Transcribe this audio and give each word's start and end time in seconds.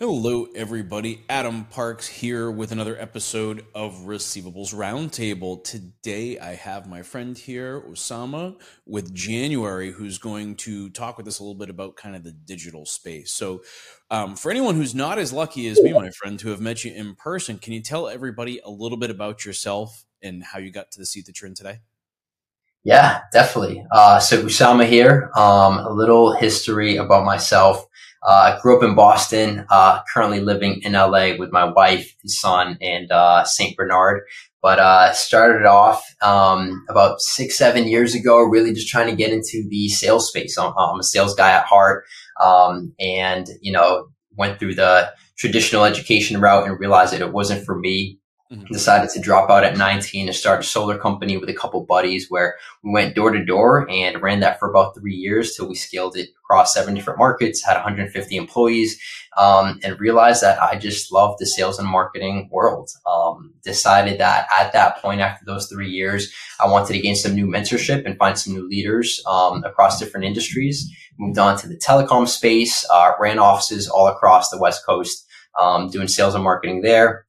Hello, 0.00 0.48
everybody. 0.56 1.24
Adam 1.28 1.66
Parks 1.66 2.08
here 2.08 2.50
with 2.50 2.72
another 2.72 3.00
episode 3.00 3.64
of 3.76 3.94
Receivables 3.98 4.74
Roundtable. 4.74 5.62
Today, 5.62 6.36
I 6.36 6.56
have 6.56 6.88
my 6.88 7.02
friend 7.02 7.38
here, 7.38 7.80
Oussama, 7.80 8.60
with 8.86 9.14
January, 9.14 9.92
who's 9.92 10.18
going 10.18 10.56
to 10.56 10.90
talk 10.90 11.16
with 11.16 11.28
us 11.28 11.38
a 11.38 11.44
little 11.44 11.54
bit 11.54 11.70
about 11.70 11.94
kind 11.94 12.16
of 12.16 12.24
the 12.24 12.32
digital 12.32 12.84
space. 12.84 13.32
So, 13.32 13.62
um, 14.10 14.34
for 14.34 14.50
anyone 14.50 14.74
who's 14.74 14.96
not 14.96 15.20
as 15.20 15.32
lucky 15.32 15.68
as 15.68 15.80
me, 15.80 15.92
my 15.92 16.10
friend, 16.10 16.40
to 16.40 16.48
have 16.48 16.60
met 16.60 16.84
you 16.84 16.92
in 16.92 17.14
person, 17.14 17.58
can 17.58 17.72
you 17.72 17.80
tell 17.80 18.08
everybody 18.08 18.60
a 18.64 18.70
little 18.70 18.98
bit 18.98 19.10
about 19.10 19.44
yourself 19.44 20.04
and 20.20 20.42
how 20.42 20.58
you 20.58 20.72
got 20.72 20.90
to 20.90 20.98
the 20.98 21.06
seat 21.06 21.26
that 21.26 21.40
you're 21.40 21.48
in 21.48 21.54
today? 21.54 21.78
Yeah, 22.82 23.20
definitely. 23.32 23.86
Uh, 23.92 24.18
so, 24.18 24.42
Oussama 24.42 24.88
here. 24.88 25.30
Um, 25.36 25.78
a 25.78 25.92
little 25.92 26.34
history 26.34 26.96
about 26.96 27.24
myself. 27.24 27.86
Uh, 28.24 28.58
grew 28.60 28.76
up 28.76 28.82
in 28.82 28.94
Boston, 28.94 29.66
uh, 29.70 30.00
currently 30.12 30.40
living 30.40 30.80
in 30.82 30.92
LA 30.92 31.36
with 31.38 31.52
my 31.52 31.64
wife 31.64 32.14
and 32.22 32.30
son 32.30 32.78
and, 32.80 33.12
uh, 33.12 33.44
St. 33.44 33.76
Bernard. 33.76 34.22
But, 34.62 34.78
uh, 34.78 35.12
started 35.12 35.66
off, 35.66 36.02
um, 36.22 36.86
about 36.88 37.20
six, 37.20 37.58
seven 37.58 37.86
years 37.86 38.14
ago, 38.14 38.38
really 38.38 38.72
just 38.72 38.88
trying 38.88 39.08
to 39.08 39.16
get 39.16 39.30
into 39.30 39.62
the 39.68 39.88
sales 39.88 40.28
space. 40.28 40.56
I'm, 40.56 40.72
I'm 40.78 41.00
a 41.00 41.02
sales 41.02 41.34
guy 41.34 41.50
at 41.50 41.66
heart. 41.66 42.04
Um, 42.40 42.94
and, 42.98 43.46
you 43.60 43.72
know, 43.72 44.06
went 44.36 44.58
through 44.58 44.74
the 44.74 45.12
traditional 45.36 45.84
education 45.84 46.40
route 46.40 46.66
and 46.66 46.80
realized 46.80 47.12
that 47.12 47.20
it 47.20 47.32
wasn't 47.32 47.64
for 47.64 47.78
me. 47.78 48.18
Mm-hmm. 48.52 48.72
Decided 48.74 49.08
to 49.10 49.20
drop 49.20 49.48
out 49.48 49.64
at 49.64 49.78
19 49.78 50.28
and 50.28 50.36
start 50.36 50.60
a 50.60 50.62
solar 50.62 50.98
company 50.98 51.38
with 51.38 51.48
a 51.48 51.54
couple 51.54 51.82
buddies 51.86 52.26
where 52.28 52.56
we 52.82 52.92
went 52.92 53.14
door 53.14 53.30
to 53.30 53.42
door 53.42 53.90
and 53.90 54.20
ran 54.20 54.40
that 54.40 54.58
for 54.58 54.68
about 54.68 54.94
three 54.94 55.14
years 55.14 55.56
till 55.56 55.66
we 55.66 55.74
scaled 55.74 56.14
it 56.14 56.28
across 56.44 56.74
seven 56.74 56.92
different 56.92 57.18
markets, 57.18 57.64
had 57.64 57.72
150 57.72 58.36
employees, 58.36 59.00
um, 59.38 59.80
and 59.82 59.98
realized 59.98 60.42
that 60.42 60.62
I 60.62 60.76
just 60.76 61.10
love 61.10 61.38
the 61.38 61.46
sales 61.46 61.78
and 61.78 61.88
marketing 61.88 62.50
world. 62.52 62.90
Um, 63.06 63.54
decided 63.64 64.20
that 64.20 64.46
at 64.54 64.74
that 64.74 64.98
point, 64.98 65.22
after 65.22 65.46
those 65.46 65.66
three 65.66 65.88
years, 65.88 66.30
I 66.60 66.68
wanted 66.68 66.92
to 66.92 67.00
gain 67.00 67.16
some 67.16 67.34
new 67.34 67.46
mentorship 67.46 68.04
and 68.04 68.18
find 68.18 68.38
some 68.38 68.52
new 68.52 68.68
leaders 68.68 69.22
um, 69.26 69.64
across 69.64 69.98
different 69.98 70.26
industries. 70.26 70.86
Moved 71.18 71.38
on 71.38 71.56
to 71.60 71.66
the 71.66 71.78
telecom 71.78 72.28
space, 72.28 72.84
uh, 72.92 73.12
ran 73.18 73.38
offices 73.38 73.88
all 73.88 74.06
across 74.06 74.50
the 74.50 74.58
West 74.58 74.84
Coast, 74.84 75.26
um, 75.58 75.88
doing 75.88 76.08
sales 76.08 76.34
and 76.34 76.44
marketing 76.44 76.82
there 76.82 77.23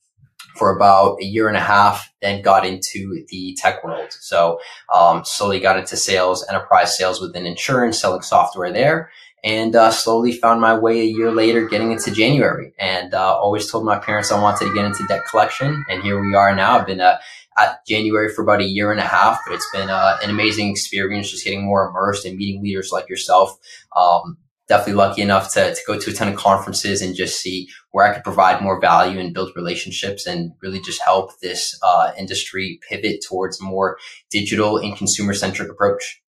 for 0.55 0.75
about 0.75 1.17
a 1.21 1.25
year 1.25 1.47
and 1.47 1.57
a 1.57 1.61
half, 1.61 2.11
then 2.21 2.41
got 2.41 2.65
into 2.65 3.25
the 3.29 3.55
tech 3.59 3.83
world. 3.83 4.11
So 4.11 4.59
um, 4.93 5.23
slowly 5.25 5.59
got 5.59 5.77
into 5.77 5.97
sales, 5.97 6.45
enterprise 6.47 6.97
sales 6.97 7.21
within 7.21 7.45
insurance, 7.45 7.99
selling 7.99 8.21
software 8.21 8.71
there, 8.71 9.11
and 9.43 9.75
uh, 9.75 9.91
slowly 9.91 10.31
found 10.31 10.61
my 10.61 10.77
way 10.77 11.01
a 11.01 11.05
year 11.05 11.31
later 11.31 11.67
getting 11.67 11.91
into 11.91 12.11
January. 12.11 12.73
And 12.79 13.13
uh, 13.13 13.37
always 13.37 13.69
told 13.69 13.85
my 13.85 13.99
parents 13.99 14.31
I 14.31 14.41
wanted 14.41 14.65
to 14.65 14.73
get 14.73 14.85
into 14.85 15.05
debt 15.07 15.25
collection, 15.29 15.85
and 15.89 16.01
here 16.01 16.19
we 16.19 16.33
are 16.35 16.55
now. 16.55 16.79
I've 16.79 16.87
been 16.87 17.01
uh, 17.01 17.17
at 17.57 17.85
January 17.87 18.33
for 18.33 18.41
about 18.41 18.61
a 18.61 18.65
year 18.65 18.91
and 18.91 18.99
a 18.99 19.03
half, 19.03 19.39
but 19.45 19.55
it's 19.55 19.69
been 19.71 19.89
uh, 19.89 20.17
an 20.23 20.29
amazing 20.29 20.69
experience 20.69 21.31
just 21.31 21.45
getting 21.45 21.63
more 21.63 21.87
immersed 21.87 22.25
and 22.25 22.37
meeting 22.37 22.61
leaders 22.61 22.91
like 22.91 23.07
yourself. 23.07 23.57
Um, 23.95 24.37
definitely 24.67 24.93
lucky 24.93 25.21
enough 25.21 25.53
to, 25.53 25.73
to 25.73 25.81
go 25.85 25.99
to 25.99 26.09
a 26.09 26.13
ton 26.13 26.27
of 26.27 26.35
conferences 26.35 27.01
and 27.01 27.15
just 27.15 27.39
see 27.39 27.67
where 27.91 28.05
I 28.05 28.13
could 28.13 28.23
provide 28.23 28.61
more 28.61 28.79
value 28.79 29.19
and 29.19 29.33
build 29.33 29.51
relationships 29.55 30.25
and 30.25 30.53
really 30.61 30.81
just 30.81 31.01
help 31.01 31.39
this 31.41 31.77
uh, 31.83 32.11
industry 32.17 32.79
pivot 32.89 33.23
towards 33.27 33.61
a 33.61 33.63
more 33.63 33.97
digital 34.31 34.77
and 34.77 34.97
consumer 34.97 35.33
centric 35.33 35.69
approach. 35.69 36.21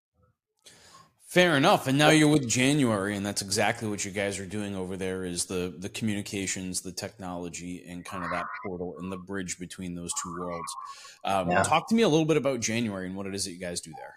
Fair 1.27 1.57
enough. 1.57 1.87
And 1.87 1.97
now 1.97 2.09
you're 2.09 2.29
with 2.29 2.47
January, 2.47 3.15
and 3.15 3.25
that's 3.25 3.41
exactly 3.41 3.89
what 3.89 4.05
you 4.05 4.11
guys 4.11 4.39
are 4.39 4.45
doing 4.45 4.75
over 4.75 4.95
there 4.95 5.25
is 5.25 5.45
the 5.45 5.75
the 5.77 5.89
communications, 5.89 6.81
the 6.81 6.93
technology, 6.93 7.83
and 7.85 8.05
kind 8.05 8.23
of 8.23 8.31
that 8.31 8.45
portal 8.65 8.95
and 8.97 9.11
the 9.11 9.17
bridge 9.17 9.59
between 9.59 9.93
those 9.93 10.09
two 10.23 10.33
worlds. 10.39 10.73
Um, 11.25 11.51
yeah. 11.51 11.63
Talk 11.63 11.89
to 11.89 11.95
me 11.95 12.03
a 12.03 12.07
little 12.07 12.25
bit 12.25 12.37
about 12.37 12.61
January 12.61 13.07
and 13.07 13.15
what 13.15 13.27
it 13.27 13.35
is 13.35 13.43
that 13.43 13.51
you 13.51 13.59
guys 13.59 13.81
do 13.81 13.91
there. 13.97 14.15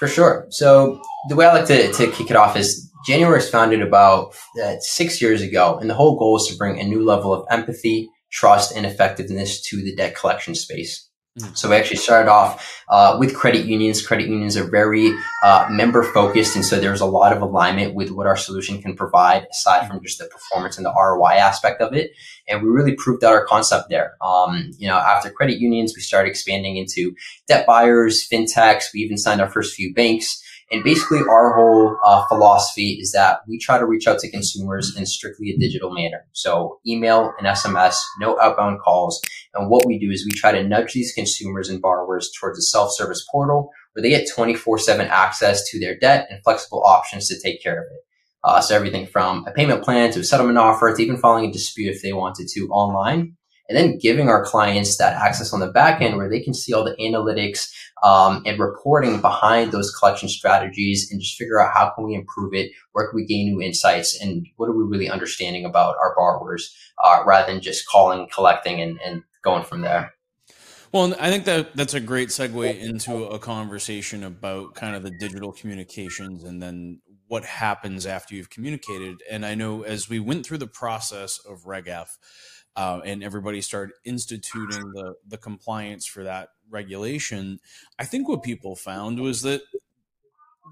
For 0.00 0.08
sure. 0.08 0.46
So 0.50 1.00
the 1.28 1.36
way 1.36 1.46
I 1.46 1.52
like 1.52 1.66
to, 1.66 1.92
to 1.92 2.10
kick 2.10 2.28
it 2.30 2.36
off 2.36 2.56
is 2.56 2.89
January 3.06 3.36
was 3.36 3.50
founded 3.50 3.82
about 3.82 4.34
uh, 4.62 4.76
six 4.80 5.20
years 5.22 5.42
ago, 5.42 5.78
and 5.78 5.88
the 5.88 5.94
whole 5.94 6.18
goal 6.18 6.36
is 6.36 6.46
to 6.48 6.56
bring 6.56 6.78
a 6.78 6.84
new 6.84 7.04
level 7.04 7.32
of 7.32 7.46
empathy, 7.50 8.08
trust, 8.30 8.76
and 8.76 8.84
effectiveness 8.84 9.60
to 9.68 9.82
the 9.82 9.94
debt 9.94 10.14
collection 10.14 10.54
space. 10.54 11.10
Mm. 11.38 11.56
So 11.56 11.70
we 11.70 11.76
actually 11.76 11.98
started 11.98 12.28
off 12.28 12.82
uh, 12.88 13.16
with 13.18 13.36
credit 13.36 13.64
unions. 13.64 14.04
Credit 14.04 14.28
unions 14.28 14.56
are 14.56 14.68
very 14.68 15.12
uh, 15.44 15.68
member 15.70 16.02
focused, 16.02 16.56
and 16.56 16.64
so 16.64 16.80
there's 16.80 17.00
a 17.00 17.06
lot 17.06 17.32
of 17.32 17.40
alignment 17.40 17.94
with 17.94 18.10
what 18.10 18.26
our 18.26 18.36
solution 18.36 18.82
can 18.82 18.96
provide, 18.96 19.46
aside 19.50 19.86
from 19.86 20.02
just 20.02 20.18
the 20.18 20.26
performance 20.26 20.76
and 20.76 20.84
the 20.84 20.92
ROI 20.92 21.34
aspect 21.34 21.80
of 21.80 21.94
it. 21.94 22.10
And 22.48 22.62
we 22.62 22.68
really 22.68 22.96
proved 22.96 23.22
out 23.22 23.32
our 23.32 23.46
concept 23.46 23.88
there. 23.88 24.16
Um, 24.20 24.72
you 24.76 24.88
know, 24.88 24.96
after 24.96 25.30
credit 25.30 25.58
unions, 25.58 25.94
we 25.94 26.02
started 26.02 26.28
expanding 26.28 26.76
into 26.76 27.14
debt 27.46 27.64
buyers, 27.64 28.28
fintechs. 28.28 28.86
We 28.92 29.00
even 29.00 29.16
signed 29.16 29.40
our 29.40 29.50
first 29.50 29.74
few 29.74 29.94
banks. 29.94 30.42
And 30.72 30.84
basically, 30.84 31.18
our 31.28 31.54
whole 31.56 31.96
uh, 32.04 32.26
philosophy 32.28 32.98
is 33.00 33.10
that 33.10 33.40
we 33.48 33.58
try 33.58 33.78
to 33.78 33.86
reach 33.86 34.06
out 34.06 34.20
to 34.20 34.30
consumers 34.30 34.96
in 34.96 35.04
strictly 35.04 35.50
a 35.50 35.58
digital 35.58 35.92
manner. 35.92 36.24
So, 36.30 36.78
email 36.86 37.32
and 37.38 37.46
SMS, 37.48 37.96
no 38.20 38.38
outbound 38.40 38.80
calls. 38.80 39.20
And 39.52 39.68
what 39.68 39.84
we 39.84 39.98
do 39.98 40.12
is 40.12 40.24
we 40.24 40.30
try 40.30 40.52
to 40.52 40.62
nudge 40.62 40.92
these 40.92 41.12
consumers 41.12 41.68
and 41.68 41.82
borrowers 41.82 42.30
towards 42.38 42.56
a 42.58 42.62
self 42.62 42.92
service 42.92 43.26
portal 43.32 43.70
where 43.92 44.02
they 44.02 44.10
get 44.10 44.28
24 44.32 44.78
7 44.78 45.08
access 45.08 45.68
to 45.70 45.80
their 45.80 45.98
debt 45.98 46.28
and 46.30 46.40
flexible 46.44 46.84
options 46.84 47.26
to 47.26 47.40
take 47.40 47.60
care 47.60 47.80
of 47.80 47.86
it. 47.90 48.00
Uh, 48.44 48.60
so, 48.60 48.76
everything 48.76 49.08
from 49.08 49.44
a 49.48 49.50
payment 49.50 49.82
plan 49.82 50.12
to 50.12 50.20
a 50.20 50.24
settlement 50.24 50.56
offer 50.56 50.94
to 50.94 51.02
even 51.02 51.16
filing 51.16 51.50
a 51.50 51.52
dispute 51.52 51.92
if 51.92 52.00
they 52.00 52.12
wanted 52.12 52.46
to 52.46 52.68
online 52.68 53.36
and 53.70 53.78
then 53.78 53.98
giving 53.98 54.28
our 54.28 54.44
clients 54.44 54.98
that 54.98 55.14
access 55.14 55.52
on 55.52 55.60
the 55.60 55.68
back 55.68 56.02
end 56.02 56.16
where 56.16 56.28
they 56.28 56.40
can 56.40 56.52
see 56.52 56.72
all 56.74 56.84
the 56.84 56.96
analytics 56.96 57.72
um, 58.02 58.42
and 58.44 58.58
reporting 58.58 59.20
behind 59.20 59.70
those 59.70 59.94
collection 59.94 60.28
strategies 60.28 61.08
and 61.10 61.20
just 61.20 61.38
figure 61.38 61.60
out 61.60 61.72
how 61.72 61.90
can 61.90 62.04
we 62.04 62.14
improve 62.14 62.52
it 62.52 62.72
where 62.92 63.08
can 63.08 63.14
we 63.16 63.24
gain 63.24 63.46
new 63.46 63.62
insights 63.62 64.20
and 64.20 64.46
what 64.56 64.68
are 64.68 64.76
we 64.76 64.84
really 64.84 65.08
understanding 65.08 65.64
about 65.64 65.94
our 66.02 66.14
borrowers 66.16 66.76
uh, 67.04 67.22
rather 67.24 67.50
than 67.50 67.62
just 67.62 67.86
calling 67.88 68.28
collecting 68.34 68.80
and, 68.80 69.00
and 69.06 69.22
going 69.42 69.62
from 69.62 69.80
there 69.80 70.12
well, 70.92 71.14
I 71.20 71.30
think 71.30 71.44
that 71.44 71.76
that's 71.76 71.94
a 71.94 72.00
great 72.00 72.30
segue 72.30 72.80
into 72.80 73.26
a 73.26 73.38
conversation 73.38 74.24
about 74.24 74.74
kind 74.74 74.96
of 74.96 75.04
the 75.04 75.12
digital 75.20 75.52
communications 75.52 76.42
and 76.42 76.60
then 76.60 77.00
what 77.28 77.44
happens 77.44 78.06
after 78.06 78.34
you've 78.34 78.50
communicated. 78.50 79.22
And 79.30 79.46
I 79.46 79.54
know 79.54 79.82
as 79.82 80.08
we 80.08 80.18
went 80.18 80.44
through 80.44 80.58
the 80.58 80.66
process 80.66 81.38
of 81.48 81.62
RegF, 81.62 82.08
uh, 82.80 82.98
and 83.04 83.22
everybody 83.22 83.60
started 83.60 83.92
instituting 84.06 84.90
the 84.92 85.14
the 85.28 85.36
compliance 85.36 86.06
for 86.06 86.24
that 86.24 86.48
regulation, 86.70 87.60
I 87.98 88.06
think 88.06 88.26
what 88.26 88.42
people 88.42 88.74
found 88.74 89.20
was 89.20 89.42
that 89.42 89.60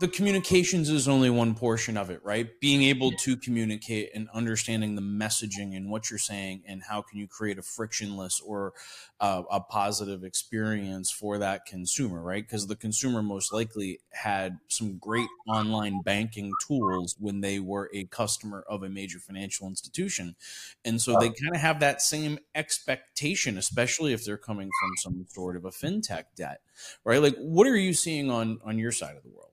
the 0.00 0.08
communications 0.08 0.88
is 0.90 1.08
only 1.08 1.30
one 1.30 1.54
portion 1.54 1.96
of 1.96 2.10
it, 2.10 2.20
right? 2.24 2.48
Being 2.60 2.82
able 2.84 3.10
to 3.12 3.36
communicate 3.36 4.10
and 4.14 4.28
understanding 4.32 4.94
the 4.94 5.02
messaging 5.02 5.76
and 5.76 5.90
what 5.90 6.08
you're 6.08 6.18
saying 6.18 6.62
and 6.66 6.82
how 6.82 7.02
can 7.02 7.18
you 7.18 7.26
create 7.26 7.58
a 7.58 7.62
frictionless 7.62 8.40
or 8.40 8.74
uh, 9.18 9.42
a 9.50 9.60
positive 9.60 10.22
experience 10.22 11.10
for 11.10 11.38
that 11.38 11.66
consumer, 11.66 12.22
right? 12.22 12.44
Because 12.44 12.66
the 12.66 12.76
consumer 12.76 13.22
most 13.22 13.52
likely 13.52 14.00
had 14.12 14.58
some 14.68 14.98
great 14.98 15.28
online 15.48 16.00
banking 16.02 16.52
tools 16.66 17.16
when 17.18 17.40
they 17.40 17.58
were 17.58 17.90
a 17.92 18.04
customer 18.04 18.64
of 18.68 18.84
a 18.84 18.88
major 18.88 19.18
financial 19.18 19.66
institution. 19.66 20.36
And 20.84 21.00
so 21.00 21.18
they 21.18 21.30
kind 21.30 21.54
of 21.54 21.60
have 21.60 21.80
that 21.80 22.02
same 22.02 22.38
expectation, 22.54 23.58
especially 23.58 24.12
if 24.12 24.24
they're 24.24 24.36
coming 24.36 24.70
from 24.80 24.90
some 24.98 25.26
sort 25.28 25.56
of 25.56 25.64
a 25.64 25.70
fintech 25.70 26.24
debt, 26.36 26.60
right? 27.04 27.20
Like, 27.20 27.36
what 27.36 27.66
are 27.66 27.76
you 27.76 27.94
seeing 27.94 28.30
on 28.30 28.60
on 28.64 28.78
your 28.78 28.92
side 28.92 29.16
of 29.16 29.24
the 29.24 29.30
world? 29.30 29.47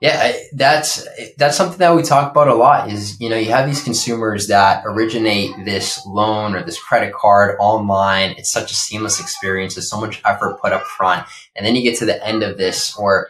Yeah, 0.00 0.32
that's 0.54 1.06
that's 1.36 1.58
something 1.58 1.78
that 1.78 1.94
we 1.94 2.02
talk 2.02 2.30
about 2.30 2.48
a 2.48 2.54
lot. 2.54 2.90
Is 2.90 3.20
you 3.20 3.28
know 3.28 3.36
you 3.36 3.50
have 3.50 3.66
these 3.66 3.84
consumers 3.84 4.48
that 4.48 4.82
originate 4.86 5.50
this 5.66 6.00
loan 6.06 6.54
or 6.54 6.62
this 6.62 6.82
credit 6.82 7.12
card 7.12 7.56
online. 7.60 8.30
It's 8.30 8.50
such 8.50 8.72
a 8.72 8.74
seamless 8.74 9.20
experience. 9.20 9.74
There's 9.74 9.90
so 9.90 10.00
much 10.00 10.22
effort 10.24 10.58
put 10.62 10.72
up 10.72 10.84
front, 10.84 11.26
and 11.54 11.66
then 11.66 11.76
you 11.76 11.82
get 11.82 11.98
to 11.98 12.06
the 12.06 12.26
end 12.26 12.42
of 12.42 12.56
this, 12.56 12.96
or 12.96 13.28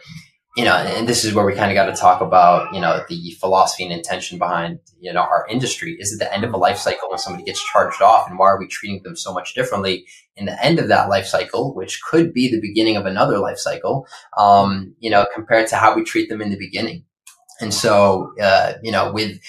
you 0.57 0.65
know, 0.65 0.75
and 0.75 1.07
this 1.07 1.23
is 1.23 1.33
where 1.33 1.45
we 1.45 1.55
kind 1.55 1.71
of 1.71 1.75
got 1.75 1.85
to 1.85 1.99
talk 1.99 2.19
about, 2.19 2.73
you 2.73 2.81
know, 2.81 3.03
the 3.07 3.31
philosophy 3.39 3.83
and 3.83 3.93
intention 3.93 4.37
behind, 4.37 4.79
you 4.99 5.13
know, 5.13 5.21
our 5.21 5.47
industry. 5.49 5.95
Is 5.97 6.11
it 6.11 6.19
the 6.19 6.33
end 6.33 6.43
of 6.43 6.53
a 6.53 6.57
life 6.57 6.77
cycle 6.77 7.09
when 7.09 7.19
somebody 7.19 7.45
gets 7.45 7.63
charged 7.71 8.01
off 8.01 8.29
and 8.29 8.37
why 8.37 8.47
are 8.47 8.59
we 8.59 8.67
treating 8.67 9.01
them 9.03 9.15
so 9.15 9.33
much 9.33 9.53
differently 9.53 10.05
in 10.35 10.45
the 10.45 10.65
end 10.65 10.77
of 10.79 10.89
that 10.89 11.07
life 11.07 11.25
cycle, 11.25 11.73
which 11.73 12.01
could 12.01 12.33
be 12.33 12.49
the 12.49 12.59
beginning 12.59 12.97
of 12.97 13.05
another 13.05 13.37
life 13.37 13.59
cycle, 13.59 14.05
um, 14.37 14.93
you 14.99 15.09
know, 15.09 15.25
compared 15.33 15.67
to 15.69 15.77
how 15.77 15.95
we 15.95 16.03
treat 16.03 16.27
them 16.27 16.41
in 16.41 16.49
the 16.49 16.57
beginning. 16.57 17.05
And 17.61 17.73
so, 17.73 18.33
uh, 18.41 18.73
you 18.83 18.91
know, 18.91 19.13
with 19.13 19.39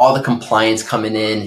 all 0.00 0.14
the 0.14 0.22
compliance 0.22 0.82
coming 0.82 1.14
in, 1.14 1.42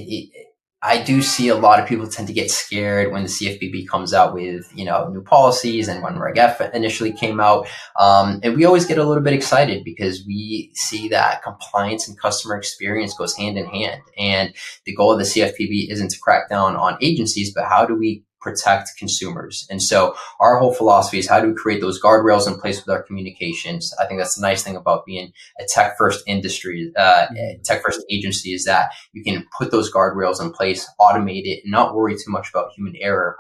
I 0.86 1.02
do 1.02 1.22
see 1.22 1.48
a 1.48 1.56
lot 1.56 1.80
of 1.80 1.88
people 1.88 2.08
tend 2.08 2.28
to 2.28 2.34
get 2.34 2.52
scared 2.52 3.12
when 3.12 3.24
the 3.24 3.30
CFPB 3.30 3.88
comes 3.88 4.14
out 4.14 4.36
with, 4.36 4.72
you 4.76 4.86
know, 4.86 5.10
new 5.10 5.24
policies 5.24 5.88
and 5.88 6.04
when 6.04 6.20
Reg 6.20 6.38
F 6.38 6.62
initially 6.74 7.12
came 7.12 7.40
out. 7.40 7.68
Um, 8.00 8.40
and 8.44 8.56
we 8.56 8.66
always 8.66 8.86
get 8.86 9.00
a 9.00 9.04
little 9.04 9.24
bit 9.24 9.34
excited 9.34 9.84
because 9.84 10.24
we 10.28 10.72
see 10.76 11.08
that 11.10 11.42
compliance 11.42 12.08
and 12.08 12.20
customer 12.20 12.56
experience 12.56 13.16
goes 13.16 13.36
hand 13.36 13.58
in 13.58 13.66
hand. 13.66 14.02
And 14.18 14.54
the 14.86 14.94
goal 14.94 15.14
of 15.14 15.18
the 15.18 15.26
CFPB 15.26 15.92
isn't 15.92 16.12
to 16.12 16.20
crack 16.20 16.50
down 16.50 16.76
on 16.76 16.98
agencies, 17.02 17.52
but 17.52 17.66
how 17.66 17.86
do 17.86 17.96
we 17.96 18.24
protect 18.46 18.92
consumers. 19.00 19.66
And 19.72 19.82
so 19.82 20.16
our 20.40 20.60
whole 20.60 20.72
philosophy 20.72 21.18
is 21.18 21.28
how 21.28 21.42
do 21.42 21.48
we 21.48 21.56
create 21.56 21.82
those 21.82 22.00
guardrails 22.00 22.48
in 22.48 22.60
place 22.60 22.78
with 22.78 22.96
our 22.96 23.02
communications? 23.02 23.92
I 24.00 24.06
think 24.06 24.20
that's 24.20 24.36
the 24.36 24.44
nice 24.44 24.64
thing 24.64 24.76
about 24.76 25.04
being 25.04 25.34
a 25.60 25.66
tech 25.68 25.98
first 25.98 26.24
industry, 26.28 26.92
uh, 26.96 27.26
mm-hmm. 27.26 27.62
tech 27.64 27.82
first 27.84 28.06
agency 28.12 28.54
is 28.54 28.66
that 28.66 28.92
you 29.14 29.24
can 29.24 29.48
put 29.58 29.72
those 29.72 29.92
guardrails 29.92 30.40
in 30.40 30.52
place, 30.52 30.88
automate 31.02 31.46
it, 31.46 31.62
and 31.64 31.72
not 31.72 31.96
worry 31.96 32.14
too 32.14 32.30
much 32.30 32.52
about 32.52 32.72
human 32.74 32.94
error 33.02 33.36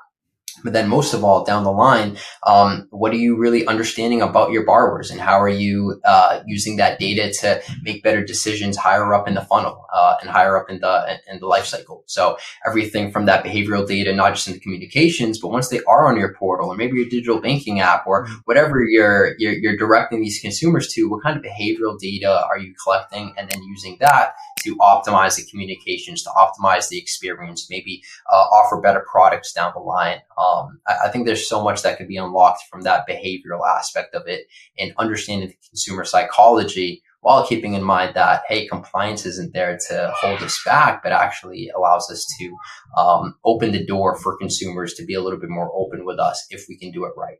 but 0.63 0.74
then 0.74 0.88
most 0.88 1.13
of 1.13 1.24
all, 1.24 1.44
down 1.44 1.63
the 1.63 1.72
line, 1.72 2.18
um, 2.46 2.88
what 2.92 3.12
are 3.13 3.18
you 3.18 3.36
really 3.38 3.66
understanding 3.68 4.22
about 4.22 4.52
your 4.52 4.66
borrowers 4.66 5.12
and 5.12 5.19
how 5.19 5.40
are 5.40 5.50
you 5.50 6.02
uh, 6.06 6.42
using 6.46 6.78
that 6.78 7.00
data 7.00 7.31
to 7.42 7.62
make 7.81 8.04
better 8.04 8.24
decisions 8.24 8.78
higher 8.78 9.13
up 9.13 9.28
in 9.28 9.34
the 9.34 9.42
funnel 9.42 9.86
uh, 9.94 10.16
and 10.22 10.30
higher 10.30 10.57
up 10.57 10.69
in 10.69 10.80
the 10.80 11.19
in 11.31 11.40
the 11.40 11.48
life 11.48 11.66
cycle? 11.66 12.04
So 12.06 12.38
everything 12.66 13.12
from 13.12 13.25
that 13.25 13.44
behavioral 13.44 13.88
data, 13.88 14.13
not 14.13 14.36
just 14.36 14.48
in 14.48 14.54
the 14.54 14.60
communications, 14.60 15.40
but 15.40 15.50
once 15.50 15.69
they 15.69 15.81
are 15.84 16.07
on 16.07 16.18
your 16.18 16.34
portal 16.34 16.69
or 16.69 16.75
maybe 16.75 16.98
your 16.98 17.10
digital 17.10 17.42
banking 17.42 17.80
app 17.80 18.08
or 18.08 18.25
mm-hmm. 18.25 18.36
whatever 18.46 18.84
you're, 18.84 19.36
you're, 19.38 19.54
you're 19.54 19.78
directing 19.78 20.22
these 20.22 20.40
consumers 20.40 20.88
to, 20.94 21.10
what 21.10 21.24
kind 21.24 21.38
of 21.38 21.44
behavioral 21.44 22.00
data 22.00 22.46
are 22.48 22.58
you 22.58 22.74
collecting 22.84 23.34
and 23.38 23.50
then 23.50 23.62
using 23.63 23.98
that 24.00 24.36
to 24.65 24.75
optimize 24.77 25.35
the 25.35 25.45
communications, 25.50 26.23
to 26.23 26.29
optimize 26.29 26.89
the 26.89 26.97
experience, 26.97 27.67
maybe 27.69 28.03
uh, 28.31 28.35
offer 28.35 28.81
better 28.81 29.06
products 29.09 29.53
down 29.53 29.71
the 29.75 29.81
line. 29.81 30.17
Um, 30.38 30.79
I, 30.88 31.06
I, 31.06 31.09
think 31.09 31.25
there's 31.25 31.47
so 31.47 31.63
much 31.63 31.83
that 31.83 31.97
can 31.97 32.07
be 32.07 32.17
unlocked 32.17 32.63
from 32.69 32.81
that 32.81 33.07
behavioral 33.07 33.67
aspect 33.67 34.15
of 34.15 34.27
it 34.27 34.47
and 34.77 34.94
understanding 34.97 35.50
the 35.50 35.69
consumer 35.69 36.03
psychology 36.03 37.03
while 37.21 37.47
keeping 37.47 37.73
in 37.73 37.83
mind 37.83 38.13
that 38.13 38.44
hey 38.47 38.67
compliance 38.67 39.25
isn't 39.25 39.51
there 39.53 39.79
to 39.88 40.13
hold 40.15 40.44
us 40.44 40.62
back 40.63 41.01
but 41.01 41.12
actually 41.12 41.71
allows 41.75 42.09
us 42.12 42.23
to 42.39 42.56
um, 43.01 43.35
open 43.44 43.71
the 43.71 43.83
door 43.83 44.15
for 44.15 44.38
consumers 44.38 44.94
to 44.94 45.03
be 45.03 45.15
a 45.15 45.21
little 45.21 45.39
bit 45.39 45.50
more 45.50 45.71
open 45.75 46.06
with 46.06 46.19
us 46.19 46.45
if 46.51 46.65
we 46.69 46.77
can 46.77 46.91
do 46.91 47.03
it 47.03 47.13
right 47.17 47.39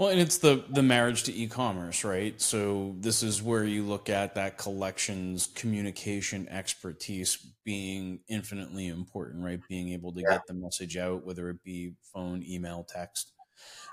well, 0.00 0.08
and 0.08 0.18
it's 0.18 0.38
the 0.38 0.64
the 0.70 0.82
marriage 0.82 1.24
to 1.24 1.34
e-commerce, 1.34 2.04
right? 2.04 2.40
So 2.40 2.96
this 3.00 3.22
is 3.22 3.42
where 3.42 3.64
you 3.64 3.82
look 3.82 4.08
at 4.08 4.34
that 4.34 4.56
collections 4.56 5.50
communication 5.54 6.48
expertise 6.48 7.36
being 7.66 8.20
infinitely 8.26 8.88
important, 8.88 9.44
right? 9.44 9.60
Being 9.68 9.90
able 9.90 10.10
to 10.14 10.22
yeah. 10.22 10.30
get 10.30 10.46
the 10.46 10.54
message 10.54 10.96
out, 10.96 11.26
whether 11.26 11.50
it 11.50 11.62
be 11.62 11.92
phone, 12.14 12.42
email, 12.48 12.82
text, 12.82 13.32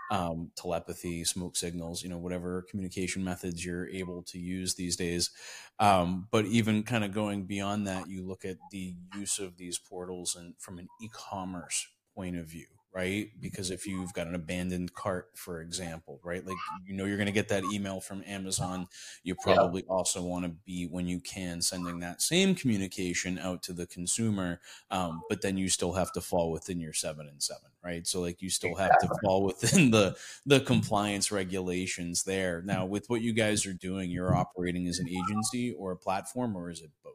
um, 0.09 0.49
telepathy, 0.55 1.25
smoke 1.25 1.57
signals, 1.57 2.03
you 2.03 2.07
know, 2.07 2.19
whatever 2.19 2.65
communication 2.69 3.21
methods 3.21 3.65
you're 3.65 3.89
able 3.89 4.23
to 4.27 4.39
use 4.39 4.75
these 4.75 4.95
days. 4.95 5.31
Um, 5.77 6.29
but 6.31 6.45
even 6.45 6.83
kind 6.83 7.03
of 7.03 7.13
going 7.13 7.47
beyond 7.47 7.85
that, 7.87 8.07
you 8.07 8.25
look 8.25 8.45
at 8.45 8.55
the 8.71 8.95
use 9.13 9.39
of 9.39 9.57
these 9.57 9.77
portals 9.77 10.37
and 10.37 10.53
from 10.57 10.79
an 10.79 10.87
e-commerce 11.01 11.85
point 12.15 12.37
of 12.37 12.45
view 12.45 12.76
right? 12.97 13.29
Because 13.39 13.69
if 13.69 13.85
you've 13.85 14.11
got 14.11 14.25
an 14.25 14.33
abandoned 14.33 14.91
cart, 14.95 15.29
for 15.35 15.61
example, 15.61 16.19
right? 16.23 16.43
Like 16.43 16.57
you 16.87 16.95
know 16.95 17.05
you're 17.05 17.17
going 17.17 17.27
to 17.27 17.31
get 17.31 17.49
that 17.49 17.63
email 17.71 18.01
from 18.01 18.23
Amazon. 18.25 18.87
You 19.21 19.35
probably 19.35 19.83
yeah. 19.87 19.93
also 19.93 20.23
want 20.23 20.45
to 20.45 20.49
be 20.65 20.85
when 20.85 21.07
you 21.07 21.19
can 21.19 21.61
sending 21.61 21.99
that 21.99 22.23
same 22.23 22.55
communication 22.55 23.37
out 23.37 23.61
to 23.63 23.73
the 23.73 23.85
consumer, 23.85 24.61
um, 24.89 25.21
but 25.29 25.43
then 25.43 25.57
you 25.57 25.69
still 25.69 25.93
have 25.93 26.11
to 26.13 26.21
fall 26.21 26.51
within 26.51 26.79
your 26.79 26.93
seven 26.93 27.27
and 27.27 27.41
seven, 27.41 27.69
right? 27.85 28.07
So 28.07 28.19
like 28.19 28.41
you 28.41 28.49
still 28.49 28.73
have 28.73 28.97
to 29.01 29.09
fall 29.23 29.43
within 29.43 29.91
the 29.91 30.15
the 30.47 30.61
compliance 30.61 31.31
regulations 31.31 32.23
there. 32.23 32.63
Now, 32.65 32.87
with 32.87 33.11
what 33.11 33.21
you 33.21 33.31
guys 33.31 33.67
are 33.67 33.73
doing, 33.73 34.09
you're 34.09 34.35
operating 34.35 34.87
as 34.87 34.97
an 34.97 35.07
agency 35.07 35.71
or 35.77 35.91
a 35.91 35.97
platform, 35.97 36.57
or 36.57 36.71
is 36.71 36.81
it 36.81 36.89
both? 37.03 37.13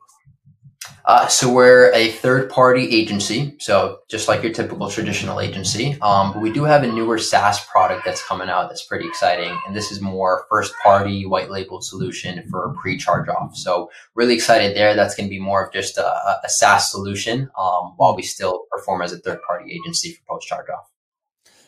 Uh, 1.05 1.27
so 1.27 1.53
we're 1.53 1.91
a 1.93 2.11
third 2.11 2.49
party 2.49 2.89
agency, 2.91 3.55
so 3.59 3.99
just 4.09 4.29
like 4.29 4.43
your 4.43 4.53
typical 4.53 4.89
traditional 4.89 5.41
agency. 5.41 5.99
Um, 6.01 6.33
but 6.33 6.41
we 6.41 6.53
do 6.53 6.65
have 6.65 6.85
a 6.85 6.87
newer 6.87 7.19
SaaS 7.19 7.65
product 7.67 8.05
that's 8.05 8.25
coming 8.25 8.49
out 8.49 8.69
that's 8.69 8.85
pretty 8.85 9.09
exciting, 9.09 9.59
and 9.67 9.75
this 9.75 9.91
is 9.91 10.01
more 10.01 10.47
first 10.49 10.73
party 10.83 11.27
white 11.27 11.51
labeled 11.51 11.85
solution 11.85 12.43
for 12.51 12.75
pre 12.81 12.97
charge 12.97 13.29
off. 13.29 13.57
So 13.57 13.91
really 14.15 14.35
excited 14.35 14.77
there. 14.77 14.95
That's 14.95 15.17
going 15.17 15.29
to 15.29 15.31
be 15.31 15.41
more 15.41 15.67
of 15.67 15.73
just 15.73 15.99
a, 15.99 16.07
a 16.45 16.49
SaaS 16.49 16.91
solution 16.91 17.51
um, 17.59 17.95
while 17.97 18.15
we 18.15 18.23
still 18.23 18.67
perform 18.71 19.03
as 19.03 19.13
a 19.13 19.19
third 19.19 19.41
party 19.43 19.73
agency 19.73 20.13
for 20.13 20.37
post 20.37 20.47
charge 20.47 20.69
off. 20.69 20.92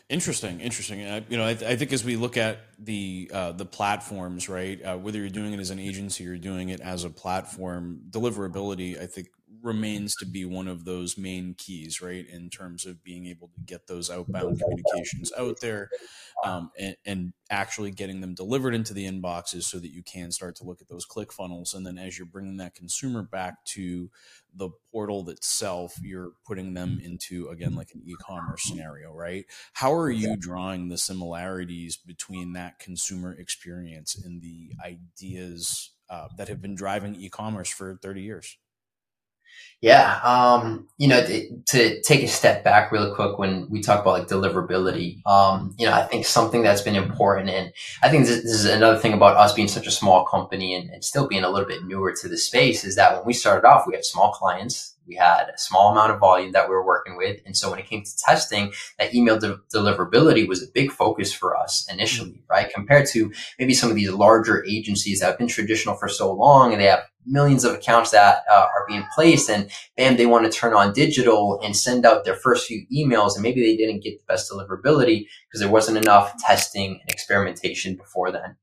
Interesting, 0.07 0.59
interesting. 0.61 1.03
I, 1.03 1.23
you 1.29 1.37
know, 1.37 1.45
I, 1.45 1.49
I, 1.49 1.75
think 1.75 1.91
as 1.91 2.03
we 2.03 2.15
look 2.15 2.37
at 2.37 2.59
the 2.77 3.29
uh, 3.33 3.53
the 3.53 3.65
platforms, 3.65 4.47
right? 4.47 4.79
Uh, 4.79 4.97
whether 4.97 5.17
you're 5.17 5.29
doing 5.29 5.51
it 5.51 5.59
as 5.59 5.71
an 5.71 5.79
agency 5.79 6.27
or 6.27 6.37
doing 6.37 6.69
it 6.69 6.79
as 6.79 7.05
a 7.05 7.09
platform, 7.09 8.01
deliverability, 8.11 9.01
I 9.01 9.07
think, 9.07 9.29
remains 9.65 10.15
to 10.15 10.25
be 10.25 10.45
one 10.45 10.67
of 10.67 10.85
those 10.85 11.17
main 11.17 11.55
keys, 11.57 12.01
right? 12.01 12.25
In 12.27 12.49
terms 12.49 12.85
of 12.85 13.03
being 13.03 13.25
able 13.25 13.47
to 13.47 13.59
get 13.65 13.87
those 13.87 14.11
outbound 14.11 14.59
communications 14.61 15.31
out 15.37 15.59
there, 15.59 15.89
um, 16.45 16.71
and, 16.79 16.95
and, 17.05 17.33
actually 17.51 17.91
getting 17.91 18.21
them 18.21 18.33
delivered 18.33 18.73
into 18.73 18.91
the 18.91 19.05
inboxes, 19.05 19.63
so 19.63 19.77
that 19.77 19.91
you 19.91 20.01
can 20.01 20.31
start 20.31 20.55
to 20.55 20.63
look 20.63 20.81
at 20.81 20.87
those 20.87 21.05
click 21.05 21.31
funnels, 21.31 21.73
and 21.73 21.85
then 21.85 21.97
as 21.97 22.17
you're 22.17 22.25
bringing 22.25 22.57
that 22.57 22.73
consumer 22.73 23.21
back 23.21 23.63
to 23.65 24.09
the 24.55 24.69
portal 24.91 25.29
itself, 25.29 25.93
you're 26.01 26.31
putting 26.45 26.73
them 26.73 26.99
into 27.03 27.47
again 27.49 27.75
like 27.75 27.91
an 27.93 28.01
e-commerce 28.05 28.63
scenario, 28.63 29.13
right? 29.13 29.45
How 29.73 29.93
are 29.93 30.09
you 30.09 30.35
drawing 30.37 30.89
the 30.89 30.97
similarities 30.97 31.97
between 31.97 32.53
that 32.53 32.79
consumer 32.79 33.33
experience 33.33 34.15
and 34.15 34.41
the 34.41 34.71
ideas 34.83 35.91
uh, 36.09 36.27
that 36.37 36.47
have 36.47 36.61
been 36.61 36.75
driving 36.75 37.15
e-commerce 37.15 37.69
for 37.69 37.99
30 38.01 38.21
years? 38.21 38.57
Yeah, 39.81 40.19
um, 40.23 40.87
you 40.97 41.07
know, 41.07 41.23
to, 41.23 42.01
take 42.01 42.23
a 42.23 42.27
step 42.27 42.63
back 42.63 42.91
really 42.91 43.13
quick 43.13 43.37
when 43.37 43.69
we 43.69 43.81
talk 43.81 44.01
about 44.01 44.19
like 44.19 44.27
deliverability, 44.27 45.25
um, 45.27 45.75
you 45.77 45.85
know, 45.85 45.93
I 45.93 46.03
think 46.03 46.25
something 46.25 46.63
that's 46.63 46.81
been 46.81 46.95
important, 46.95 47.49
and 47.49 47.71
I 48.01 48.09
think 48.09 48.25
this, 48.25 48.41
this 48.41 48.51
is 48.51 48.65
another 48.65 48.97
thing 48.97 49.13
about 49.13 49.35
us 49.35 49.53
being 49.53 49.67
such 49.67 49.85
a 49.85 49.91
small 49.91 50.25
company 50.25 50.73
and, 50.73 50.89
and, 50.89 51.03
still 51.03 51.27
being 51.27 51.43
a 51.43 51.49
little 51.49 51.67
bit 51.67 51.85
newer 51.85 52.15
to 52.19 52.27
the 52.27 52.37
space 52.37 52.83
is 52.83 52.95
that 52.95 53.15
when 53.15 53.25
we 53.25 53.33
started 53.33 53.67
off, 53.67 53.85
we 53.85 53.93
had 53.93 54.03
small 54.03 54.31
clients, 54.31 54.94
we 55.07 55.15
had 55.15 55.49
a 55.53 55.57
small 55.57 55.91
amount 55.91 56.11
of 56.11 56.19
volume 56.19 56.51
that 56.53 56.67
we 56.67 56.75
were 56.75 56.85
working 56.85 57.17
with, 57.17 57.39
and 57.45 57.55
so 57.55 57.69
when 57.69 57.79
it 57.79 57.87
came 57.87 58.03
to 58.03 58.17
testing, 58.17 58.73
that 58.99 59.13
email 59.13 59.39
de- 59.39 59.59
deliverability 59.73 60.47
was 60.47 60.63
a 60.63 60.71
big 60.73 60.91
focus 60.91 61.33
for 61.33 61.55
us 61.55 61.87
initially, 61.91 62.31
mm-hmm. 62.31 62.51
right? 62.51 62.73
Compared 62.73 63.07
to 63.07 63.31
maybe 63.59 63.73
some 63.73 63.89
of 63.89 63.95
these 63.95 64.11
larger 64.11 64.65
agencies 64.65 65.19
that 65.19 65.27
have 65.27 65.37
been 65.37 65.47
traditional 65.47 65.95
for 65.95 66.07
so 66.07 66.31
long, 66.31 66.71
and 66.71 66.81
they 66.81 66.85
have 66.85 67.05
millions 67.25 67.63
of 67.63 67.73
accounts 67.73 68.11
that 68.11 68.43
uh, 68.51 68.67
are 68.73 68.85
being 68.87 69.05
placed 69.13 69.49
and 69.49 69.69
bam 69.97 70.15
they 70.15 70.25
want 70.25 70.45
to 70.45 70.57
turn 70.57 70.73
on 70.73 70.93
digital 70.93 71.59
and 71.63 71.75
send 71.75 72.05
out 72.05 72.23
their 72.23 72.35
first 72.35 72.67
few 72.67 72.85
emails 72.93 73.33
and 73.33 73.41
maybe 73.41 73.61
they 73.61 73.75
didn't 73.75 74.03
get 74.03 74.17
the 74.17 74.23
best 74.27 74.51
deliverability 74.51 75.25
because 75.47 75.59
there 75.59 75.71
wasn't 75.71 75.97
enough 75.97 76.37
testing 76.37 76.99
and 77.01 77.09
experimentation 77.09 77.95
before 77.95 78.31
then 78.31 78.55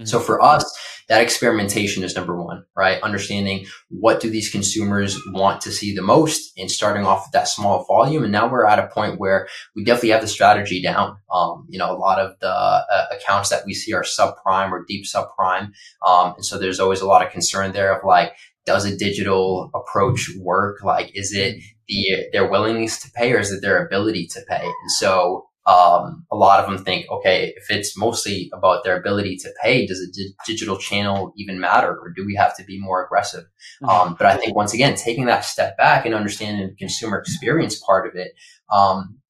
mm-hmm. 0.00 0.06
so 0.06 0.20
for 0.20 0.42
us 0.42 0.64
that 1.08 1.20
experimentation 1.20 2.02
is 2.02 2.14
number 2.14 2.40
one 2.42 2.64
right 2.76 3.02
understanding 3.02 3.66
what 3.88 4.20
do 4.20 4.30
these 4.30 4.50
consumers 4.50 5.18
want 5.32 5.60
to 5.60 5.70
see 5.70 5.94
the 5.94 6.02
most 6.02 6.52
and 6.58 6.70
starting 6.70 7.04
off 7.04 7.26
with 7.26 7.32
that 7.32 7.48
small 7.48 7.84
volume 7.84 8.22
and 8.22 8.32
now 8.32 8.48
we're 8.48 8.66
at 8.66 8.78
a 8.78 8.88
point 8.88 9.18
where 9.18 9.48
we 9.74 9.84
definitely 9.84 10.10
have 10.10 10.20
the 10.20 10.28
strategy 10.28 10.80
down 10.82 11.16
um, 11.32 11.66
you 11.68 11.78
know 11.78 11.90
a 11.90 11.98
lot 11.98 12.18
of 12.18 12.38
the 12.40 12.48
uh, 12.48 13.06
accounts 13.12 13.48
that 13.48 13.64
we 13.66 13.74
see 13.74 13.92
are 13.92 14.02
subprime 14.02 14.70
or 14.70 14.84
deep 14.86 15.04
subprime 15.04 15.72
um, 16.06 16.34
and 16.36 16.44
so 16.44 16.58
there's 16.58 16.80
always 16.80 17.00
a 17.00 17.06
lot 17.06 17.24
of 17.24 17.32
concern 17.32 17.72
there 17.72 17.96
of 17.96 18.04
like 18.04 18.32
does 18.66 18.84
a 18.84 18.96
digital 18.96 19.70
approach 19.74 20.30
work? 20.38 20.82
Like, 20.84 21.10
is 21.14 21.32
it 21.34 21.62
the 21.88 22.28
their 22.32 22.48
willingness 22.48 23.00
to 23.02 23.10
pay, 23.10 23.32
or 23.32 23.38
is 23.38 23.50
it 23.52 23.62
their 23.62 23.84
ability 23.84 24.26
to 24.28 24.40
pay? 24.48 24.62
And 24.62 24.90
so, 24.90 25.48
um, 25.66 26.24
a 26.32 26.36
lot 26.36 26.60
of 26.60 26.70
them 26.70 26.82
think, 26.84 27.08
okay, 27.10 27.52
if 27.56 27.70
it's 27.70 27.96
mostly 27.96 28.50
about 28.52 28.82
their 28.82 28.98
ability 28.98 29.36
to 29.36 29.50
pay, 29.62 29.86
does 29.86 30.00
a 30.00 30.10
di- 30.10 30.34
digital 30.46 30.78
channel 30.78 31.32
even 31.36 31.60
matter, 31.60 31.96
or 31.96 32.12
do 32.16 32.24
we 32.24 32.34
have 32.34 32.56
to 32.56 32.64
be 32.64 32.80
more 32.80 33.04
aggressive? 33.04 33.44
Mm-hmm. 33.82 33.88
Um, 33.88 34.16
but 34.18 34.26
I 34.26 34.36
think 34.36 34.56
once 34.56 34.72
again, 34.72 34.94
taking 34.94 35.26
that 35.26 35.44
step 35.44 35.76
back 35.76 36.06
and 36.06 36.14
understanding 36.14 36.66
the 36.66 36.74
consumer 36.74 37.18
experience 37.18 37.78
part 37.78 38.08
of 38.08 38.14
it, 38.16 38.32
um, 38.72 39.20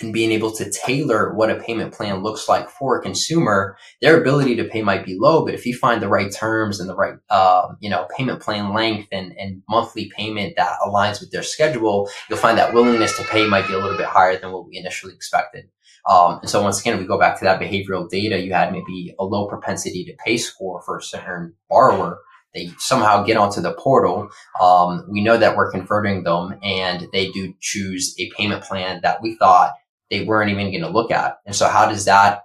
and 0.00 0.12
being 0.12 0.30
able 0.30 0.52
to 0.52 0.70
tailor 0.70 1.34
what 1.34 1.50
a 1.50 1.56
payment 1.56 1.92
plan 1.92 2.22
looks 2.22 2.48
like 2.48 2.70
for 2.70 2.98
a 2.98 3.02
consumer, 3.02 3.76
their 4.00 4.20
ability 4.20 4.54
to 4.56 4.64
pay 4.64 4.82
might 4.82 5.04
be 5.04 5.16
low, 5.18 5.44
but 5.44 5.54
if 5.54 5.66
you 5.66 5.74
find 5.76 6.00
the 6.00 6.08
right 6.08 6.32
terms 6.32 6.78
and 6.78 6.88
the 6.88 6.94
right, 6.94 7.14
uh, 7.30 7.68
you 7.80 7.90
know, 7.90 8.06
payment 8.16 8.40
plan 8.40 8.72
length 8.72 9.08
and, 9.10 9.32
and 9.38 9.62
monthly 9.68 10.10
payment 10.16 10.54
that 10.56 10.78
aligns 10.86 11.20
with 11.20 11.30
their 11.32 11.42
schedule, 11.42 12.08
you'll 12.28 12.38
find 12.38 12.58
that 12.58 12.72
willingness 12.72 13.16
to 13.16 13.24
pay 13.24 13.46
might 13.46 13.66
be 13.66 13.74
a 13.74 13.78
little 13.78 13.96
bit 13.96 14.06
higher 14.06 14.38
than 14.38 14.52
what 14.52 14.66
we 14.68 14.76
initially 14.76 15.12
expected. 15.12 15.68
Um, 16.08 16.38
and 16.40 16.48
so 16.48 16.62
once 16.62 16.80
again, 16.80 16.98
we 16.98 17.04
go 17.04 17.18
back 17.18 17.38
to 17.38 17.44
that 17.44 17.60
behavioral 17.60 18.08
data. 18.08 18.40
You 18.40 18.52
had 18.52 18.72
maybe 18.72 19.14
a 19.18 19.24
low 19.24 19.46
propensity 19.46 20.04
to 20.04 20.16
pay 20.24 20.38
score 20.38 20.82
for 20.82 20.96
a 20.98 21.02
certain 21.02 21.54
borrower 21.68 22.18
they 22.54 22.72
somehow 22.78 23.22
get 23.24 23.36
onto 23.36 23.60
the 23.60 23.72
portal. 23.74 24.30
Um, 24.60 25.04
we 25.08 25.22
know 25.22 25.36
that 25.36 25.56
we're 25.56 25.70
converting 25.70 26.24
them 26.24 26.58
and 26.62 27.06
they 27.12 27.30
do 27.30 27.54
choose 27.60 28.14
a 28.18 28.30
payment 28.36 28.64
plan 28.64 29.00
that 29.02 29.22
we 29.22 29.36
thought 29.36 29.72
they 30.10 30.24
weren't 30.24 30.50
even 30.50 30.70
going 30.70 30.82
to 30.82 30.88
look 30.88 31.10
at. 31.10 31.38
And 31.46 31.54
so 31.54 31.68
how 31.68 31.88
does 31.88 32.06
that 32.06 32.42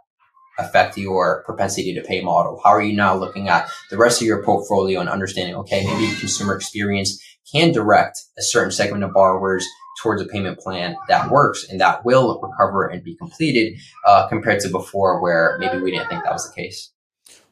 affect 0.60 0.98
your 0.98 1.44
propensity 1.46 1.96
to 1.96 2.02
pay 2.02 2.22
model? 2.22 2.62
How 2.64 2.72
are 2.72 2.82
you 2.82 2.96
now 2.96 3.16
looking 3.16 3.48
at 3.48 3.70
the 3.90 3.98
rest 3.98 4.22
of 4.22 4.28
your 4.28 4.44
portfolio 4.44 5.00
and 5.00 5.10
understanding, 5.10 5.56
okay, 5.56 5.84
maybe 5.86 6.16
consumer 6.20 6.56
experience 6.56 7.24
can 7.52 7.72
direct 7.72 8.20
a 8.38 8.44
certain 8.44 8.72
segment 8.72 9.04
of 9.04 9.14
borrowers 9.14 9.66
towards 10.04 10.22
a 10.22 10.26
payment 10.26 10.60
plan 10.60 10.96
that 11.08 11.32
works 11.32 11.66
and 11.70 11.80
that 11.80 12.06
will 12.06 12.40
recover 12.44 12.86
and 12.86 13.04
be 13.04 13.16
completed 13.16 13.80
uh, 14.06 14.28
compared 14.28 14.60
to 14.60 14.70
before 14.70 15.22
where 15.22 15.58
maybe 15.60 15.80
we 15.80 15.92
didn't 15.92 16.10
think 16.10 16.24
that 16.24 16.34
was 16.34 16.48
the 16.48 16.62
case. 16.62 16.92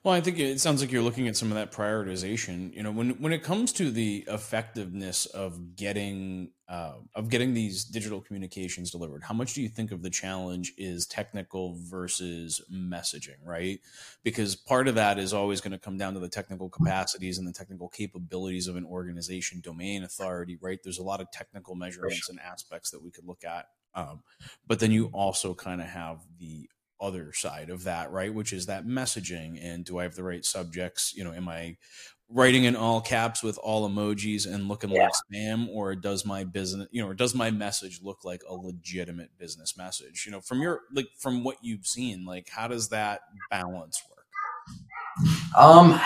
Well, 0.04 0.16
I 0.16 0.22
think 0.22 0.40
it 0.40 0.60
sounds 0.60 0.82
like 0.82 0.92
you're 0.92 1.04
looking 1.04 1.28
at 1.28 1.38
some 1.38 1.52
of 1.52 1.56
that 1.56 1.72
prioritization. 1.72 2.74
You 2.74 2.82
know, 2.82 2.92
when 2.92 3.12
when 3.22 3.32
it 3.34 3.44
comes 3.44 3.72
to 3.74 3.92
the 3.92 4.24
effectiveness 4.28 5.28
of 5.28 5.76
getting 5.76 6.50
uh, 6.68 6.94
of 7.14 7.30
getting 7.30 7.54
these 7.54 7.84
digital 7.84 8.20
communications 8.20 8.90
delivered, 8.90 9.22
how 9.22 9.36
much 9.36 9.54
do 9.54 9.62
you 9.62 9.70
think 9.70 9.92
of 9.92 10.02
the 10.02 10.10
challenge 10.10 10.74
is 10.76 11.06
technical 11.06 11.78
versus 11.84 12.62
messaging, 12.74 13.46
right? 13.46 13.80
Because 14.24 14.56
part 14.56 14.88
of 14.88 14.96
that 14.96 15.20
is 15.20 15.34
always 15.34 15.62
going 15.62 15.74
to 15.74 15.78
come 15.78 16.00
down 16.00 16.16
to 16.16 16.20
the 16.20 16.30
technical 16.30 16.68
capacities 16.68 17.38
and 17.38 17.48
the 17.48 17.54
technical 17.54 17.88
capabilities 17.88 18.68
of 18.68 18.78
an 18.78 18.86
organization, 18.86 19.62
domain 19.62 20.02
authority, 20.02 20.58
right? 20.60 20.80
There's 20.84 20.98
a 20.98 21.04
lot 21.04 21.22
of 21.22 21.30
technical 21.32 21.76
measurements 21.76 22.28
and 22.28 22.40
aspects 22.40 22.90
that 22.90 23.04
we 23.04 23.12
could 23.12 23.28
look 23.28 23.44
at. 23.44 23.68
Um, 23.94 24.24
but 24.66 24.80
then 24.80 24.92
you 24.92 25.12
also 25.14 25.54
kind 25.54 25.80
of 25.80 25.88
have 25.88 26.22
the 26.40 26.70
other 27.02 27.34
side 27.34 27.70
of 27.70 27.84
that, 27.84 28.12
right? 28.12 28.34
Which 28.34 28.54
is 28.54 28.68
that 28.68 28.86
messaging 28.86 29.60
and 29.62 29.84
do 29.84 30.00
I 30.00 30.04
have 30.04 30.16
the 30.16 30.24
right 30.24 30.46
subjects? 30.46 31.14
You 31.16 31.24
know, 31.24 31.34
am 31.34 31.50
I 31.50 31.78
writing 32.34 32.64
in 32.64 32.76
all 32.76 33.02
caps 33.02 33.44
with 33.44 33.58
all 33.58 33.90
emojis 33.90 34.52
and 34.52 34.68
looking 34.68 34.90
yeah. 34.92 35.04
like 35.04 35.12
spam 35.32 35.68
or 35.70 35.96
does 35.96 36.26
my 36.26 36.44
business, 36.44 36.88
you 36.92 37.02
know, 37.02 37.10
or 37.10 37.14
does 37.14 37.36
my 37.36 37.52
message 37.52 38.00
look 38.02 38.24
like 38.24 38.42
a 38.48 38.54
legitimate 38.54 39.38
business 39.38 39.78
message? 39.78 40.24
You 40.26 40.32
know, 40.32 40.42
from 40.42 40.62
your 40.62 40.82
like 40.94 41.08
from 41.18 41.44
what 41.44 41.58
you've 41.62 41.86
seen, 41.86 42.26
like 42.26 42.50
how 42.50 42.68
does 42.68 42.90
that 42.90 43.22
balance 43.50 44.02
work? 44.10 45.28
Um 45.58 46.00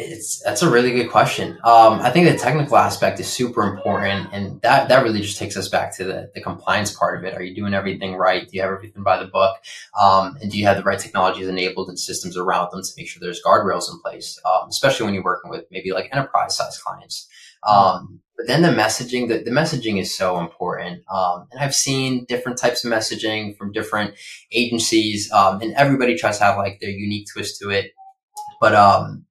it's 0.00 0.42
that's 0.42 0.62
a 0.62 0.70
really 0.70 0.90
good 0.92 1.10
question. 1.10 1.58
Um, 1.64 2.00
I 2.00 2.10
think 2.10 2.28
the 2.28 2.36
technical 2.36 2.76
aspect 2.76 3.20
is 3.20 3.28
super 3.28 3.62
important, 3.62 4.28
and 4.32 4.60
that 4.62 4.88
that 4.88 5.02
really 5.02 5.20
just 5.20 5.38
takes 5.38 5.56
us 5.56 5.68
back 5.68 5.94
to 5.96 6.04
the 6.04 6.30
the 6.34 6.40
compliance 6.40 6.94
part 6.94 7.18
of 7.18 7.24
it. 7.24 7.34
Are 7.34 7.42
you 7.42 7.54
doing 7.54 7.74
everything 7.74 8.16
right? 8.16 8.42
Do 8.42 8.56
you 8.56 8.62
have 8.62 8.72
everything 8.72 9.02
by 9.02 9.18
the 9.18 9.28
book? 9.28 9.56
Um, 10.00 10.36
and 10.40 10.50
do 10.50 10.58
you 10.58 10.66
have 10.66 10.76
the 10.76 10.82
right 10.82 10.98
technologies 10.98 11.48
enabled 11.48 11.88
and 11.88 11.98
systems 11.98 12.36
around 12.36 12.70
them 12.72 12.82
to 12.82 12.90
make 12.96 13.08
sure 13.08 13.20
there's 13.20 13.42
guardrails 13.42 13.92
in 13.92 14.00
place? 14.00 14.40
Um, 14.44 14.68
especially 14.68 15.04
when 15.04 15.14
you're 15.14 15.24
working 15.24 15.50
with 15.50 15.66
maybe 15.70 15.92
like 15.92 16.08
enterprise 16.12 16.56
size 16.56 16.78
clients. 16.78 17.28
Um, 17.66 18.20
but 18.40 18.46
then 18.46 18.62
the 18.62 18.68
messaging, 18.68 19.28
the, 19.28 19.44
the 19.44 19.50
messaging 19.50 20.00
is 20.00 20.16
so 20.16 20.38
important. 20.38 21.02
Um, 21.12 21.46
and 21.52 21.60
I've 21.60 21.74
seen 21.74 22.24
different 22.24 22.56
types 22.56 22.82
of 22.82 22.90
messaging 22.90 23.54
from 23.54 23.70
different 23.70 24.14
agencies, 24.50 25.30
um, 25.30 25.60
and 25.60 25.74
everybody 25.74 26.16
tries 26.16 26.38
to 26.38 26.44
have 26.44 26.56
like 26.56 26.80
their 26.80 26.88
unique 26.88 27.26
twist 27.30 27.60
to 27.60 27.68
it. 27.68 27.92
But 28.58 28.74
um, 28.74 29.26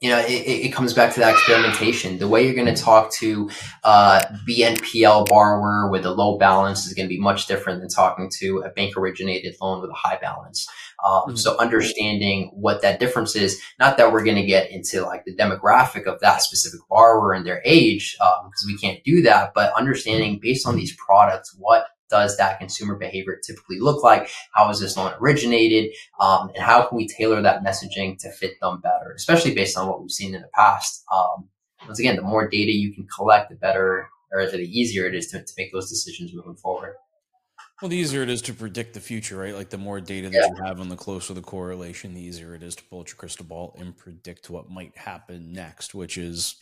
you 0.00 0.08
know, 0.08 0.18
it, 0.18 0.30
it, 0.30 0.72
comes 0.72 0.94
back 0.94 1.12
to 1.12 1.20
that 1.20 1.34
experimentation. 1.34 2.16
The 2.16 2.26
way 2.26 2.46
you're 2.46 2.54
going 2.54 2.74
to 2.74 2.82
talk 2.82 3.12
to 3.16 3.50
uh, 3.84 4.22
BNPL 4.48 5.26
borrower 5.26 5.90
with 5.90 6.06
a 6.06 6.10
low 6.10 6.38
balance 6.38 6.86
is 6.86 6.94
going 6.94 7.06
to 7.06 7.14
be 7.14 7.20
much 7.20 7.46
different 7.46 7.80
than 7.80 7.90
talking 7.90 8.30
to 8.38 8.60
a 8.60 8.70
bank 8.70 8.96
originated 8.96 9.56
loan 9.60 9.82
with 9.82 9.90
a 9.90 9.94
high 9.94 10.16
balance. 10.16 10.66
Um, 11.04 11.22
mm-hmm. 11.22 11.36
So 11.36 11.58
understanding 11.58 12.50
what 12.54 12.80
that 12.80 12.98
difference 12.98 13.36
is, 13.36 13.60
not 13.78 13.98
that 13.98 14.10
we're 14.10 14.24
going 14.24 14.36
to 14.36 14.46
get 14.46 14.70
into 14.70 15.02
like 15.02 15.26
the 15.26 15.36
demographic 15.36 16.06
of 16.06 16.18
that 16.20 16.40
specific 16.40 16.80
borrower 16.88 17.34
and 17.34 17.44
their 17.44 17.60
age, 17.66 18.16
because 18.18 18.64
um, 18.64 18.66
we 18.66 18.78
can't 18.78 19.04
do 19.04 19.20
that, 19.22 19.52
but 19.54 19.74
understanding 19.74 20.38
based 20.40 20.66
on 20.66 20.76
these 20.76 20.96
products, 20.96 21.54
what 21.58 21.84
does 22.10 22.36
that 22.36 22.58
consumer 22.58 22.96
behavior 22.96 23.40
typically 23.44 23.78
look 23.78 24.02
like? 24.02 24.30
How 24.52 24.68
is 24.70 24.80
this 24.80 24.96
loan 24.96 25.12
originated? 25.20 25.94
Um, 26.20 26.50
and 26.54 26.62
how 26.62 26.86
can 26.86 26.96
we 26.96 27.08
tailor 27.08 27.40
that 27.42 27.64
messaging 27.64 28.18
to 28.18 28.30
fit 28.30 28.54
them 28.60 28.80
better, 28.80 29.12
especially 29.16 29.54
based 29.54 29.78
on 29.78 29.88
what 29.88 30.00
we've 30.00 30.10
seen 30.10 30.34
in 30.34 30.42
the 30.42 30.48
past? 30.54 31.04
Um, 31.14 31.48
once 31.86 31.98
again, 31.98 32.16
the 32.16 32.22
more 32.22 32.48
data 32.48 32.72
you 32.72 32.92
can 32.92 33.06
collect, 33.06 33.50
the 33.50 33.56
better 33.56 34.08
or 34.32 34.46
the 34.46 34.58
easier 34.58 35.06
it 35.06 35.14
is 35.14 35.28
to, 35.28 35.42
to 35.42 35.52
make 35.56 35.72
those 35.72 35.90
decisions 35.90 36.32
moving 36.34 36.56
forward. 36.56 36.94
Well, 37.80 37.88
the 37.88 37.96
easier 37.96 38.22
it 38.22 38.28
is 38.28 38.42
to 38.42 38.52
predict 38.52 38.92
the 38.92 39.00
future, 39.00 39.38
right? 39.38 39.54
Like 39.54 39.70
the 39.70 39.78
more 39.78 40.00
data 40.00 40.28
that 40.28 40.36
yeah. 40.36 40.48
you 40.48 40.64
have 40.64 40.80
and 40.80 40.90
the 40.90 40.96
closer 40.96 41.32
the 41.32 41.40
correlation, 41.40 42.12
the 42.12 42.20
easier 42.20 42.54
it 42.54 42.62
is 42.62 42.76
to 42.76 42.84
pull 42.84 43.00
out 43.00 43.08
your 43.08 43.16
crystal 43.16 43.46
ball 43.46 43.74
and 43.78 43.96
predict 43.96 44.50
what 44.50 44.68
might 44.68 44.96
happen 44.98 45.52
next, 45.52 45.94
which 45.94 46.18
is, 46.18 46.56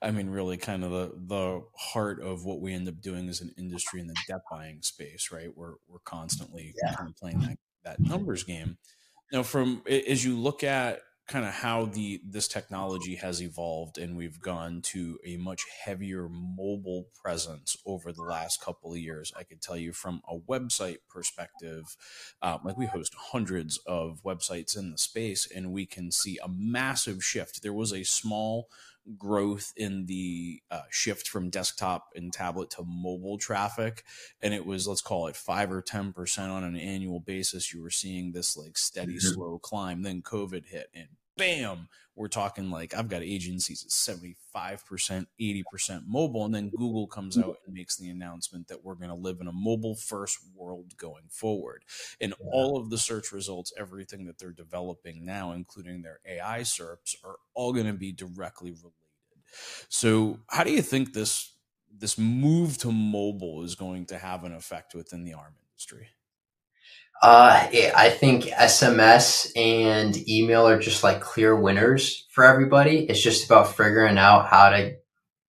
I 0.00 0.10
mean, 0.10 0.30
really 0.30 0.56
kind 0.56 0.82
of 0.82 0.90
the 0.90 1.12
the 1.26 1.62
heart 1.76 2.22
of 2.22 2.46
what 2.46 2.60
we 2.60 2.72
end 2.72 2.88
up 2.88 3.02
doing 3.02 3.28
as 3.28 3.42
an 3.42 3.54
industry 3.58 4.00
in 4.00 4.06
the 4.06 4.16
debt 4.26 4.40
buying 4.50 4.80
space, 4.80 5.30
right? 5.30 5.54
We're 5.54 5.74
we're 5.86 5.98
constantly 6.04 6.74
yeah. 6.82 6.94
kind 6.94 7.10
of 7.10 7.16
playing 7.16 7.40
that 7.40 7.58
that 7.84 8.00
numbers 8.00 8.42
game. 8.42 8.78
Now, 9.32 9.42
from 9.42 9.82
as 9.86 10.24
you 10.24 10.38
look 10.38 10.64
at 10.64 11.00
kind 11.26 11.46
of 11.46 11.52
how 11.52 11.86
the 11.86 12.20
this 12.22 12.46
technology 12.46 13.14
has 13.14 13.40
evolved 13.40 13.96
and 13.96 14.14
we've 14.16 14.40
gone 14.40 14.82
to 14.82 15.18
a 15.24 15.38
much 15.38 15.62
heavier 15.84 16.28
mobile 16.28 17.06
presence 17.22 17.76
over 17.86 18.12
the 18.12 18.22
last 18.22 18.60
couple 18.60 18.92
of 18.92 18.98
years. 18.98 19.32
I 19.34 19.42
could 19.42 19.62
tell 19.62 19.76
you 19.76 19.92
from 19.92 20.20
a 20.28 20.36
website 20.36 20.98
perspective 21.08 21.96
um, 22.42 22.60
like 22.64 22.76
we 22.76 22.86
host 22.86 23.14
hundreds 23.18 23.78
of 23.86 24.20
websites 24.22 24.76
in 24.76 24.90
the 24.90 24.98
space 24.98 25.48
and 25.50 25.72
we 25.72 25.86
can 25.86 26.10
see 26.10 26.38
a 26.44 26.48
massive 26.48 27.24
shift. 27.24 27.62
There 27.62 27.72
was 27.72 27.92
a 27.92 28.04
small 28.04 28.68
growth 29.18 29.72
in 29.76 30.06
the 30.06 30.60
uh, 30.70 30.82
shift 30.90 31.28
from 31.28 31.50
desktop 31.50 32.08
and 32.14 32.32
tablet 32.32 32.70
to 32.70 32.82
mobile 32.86 33.36
traffic 33.36 34.02
and 34.40 34.54
it 34.54 34.64
was 34.64 34.88
let's 34.88 35.02
call 35.02 35.26
it 35.26 35.36
5 35.36 35.72
or 35.72 35.82
10% 35.82 36.38
on 36.50 36.64
an 36.64 36.76
annual 36.76 37.20
basis 37.20 37.72
you 37.72 37.82
were 37.82 37.90
seeing 37.90 38.32
this 38.32 38.56
like 38.56 38.78
steady 38.78 39.16
mm-hmm. 39.16 39.34
slow 39.34 39.58
climb 39.58 40.02
then 40.02 40.22
covid 40.22 40.66
hit 40.66 40.88
and 40.94 41.08
bam 41.36 41.88
we're 42.16 42.28
talking 42.28 42.70
like 42.70 42.94
I've 42.94 43.08
got 43.08 43.22
agencies 43.22 43.84
at 43.84 43.90
75%, 43.90 45.26
80% 45.40 46.02
mobile. 46.06 46.44
And 46.44 46.54
then 46.54 46.70
Google 46.70 47.06
comes 47.06 47.36
out 47.36 47.56
and 47.66 47.74
makes 47.74 47.96
the 47.96 48.08
announcement 48.08 48.68
that 48.68 48.84
we're 48.84 48.94
going 48.94 49.08
to 49.08 49.14
live 49.14 49.40
in 49.40 49.48
a 49.48 49.52
mobile 49.52 49.96
first 49.96 50.38
world 50.54 50.96
going 50.96 51.24
forward. 51.28 51.84
And 52.20 52.34
all 52.52 52.78
of 52.78 52.90
the 52.90 52.98
search 52.98 53.32
results, 53.32 53.72
everything 53.76 54.26
that 54.26 54.38
they're 54.38 54.52
developing 54.52 55.24
now, 55.24 55.52
including 55.52 56.02
their 56.02 56.20
AI 56.24 56.60
SERPs, 56.60 57.16
are 57.24 57.36
all 57.54 57.72
going 57.72 57.86
to 57.86 57.92
be 57.92 58.12
directly 58.12 58.70
related. 58.70 58.92
So, 59.88 60.40
how 60.48 60.64
do 60.64 60.72
you 60.72 60.82
think 60.82 61.12
this 61.12 61.52
this 61.96 62.18
move 62.18 62.76
to 62.78 62.90
mobile 62.90 63.62
is 63.62 63.76
going 63.76 64.04
to 64.06 64.18
have 64.18 64.42
an 64.42 64.52
effect 64.52 64.94
within 64.96 65.22
the 65.22 65.34
ARM 65.34 65.54
industry? 65.70 66.08
Uh, 67.22 67.68
I 67.96 68.10
think 68.10 68.44
SMS 68.44 69.50
and 69.56 70.16
email 70.28 70.68
are 70.68 70.78
just 70.78 71.02
like 71.02 71.20
clear 71.20 71.56
winners 71.56 72.26
for 72.30 72.44
everybody. 72.44 73.06
It's 73.08 73.22
just 73.22 73.46
about 73.46 73.74
figuring 73.74 74.18
out 74.18 74.48
how 74.48 74.70
to 74.70 74.96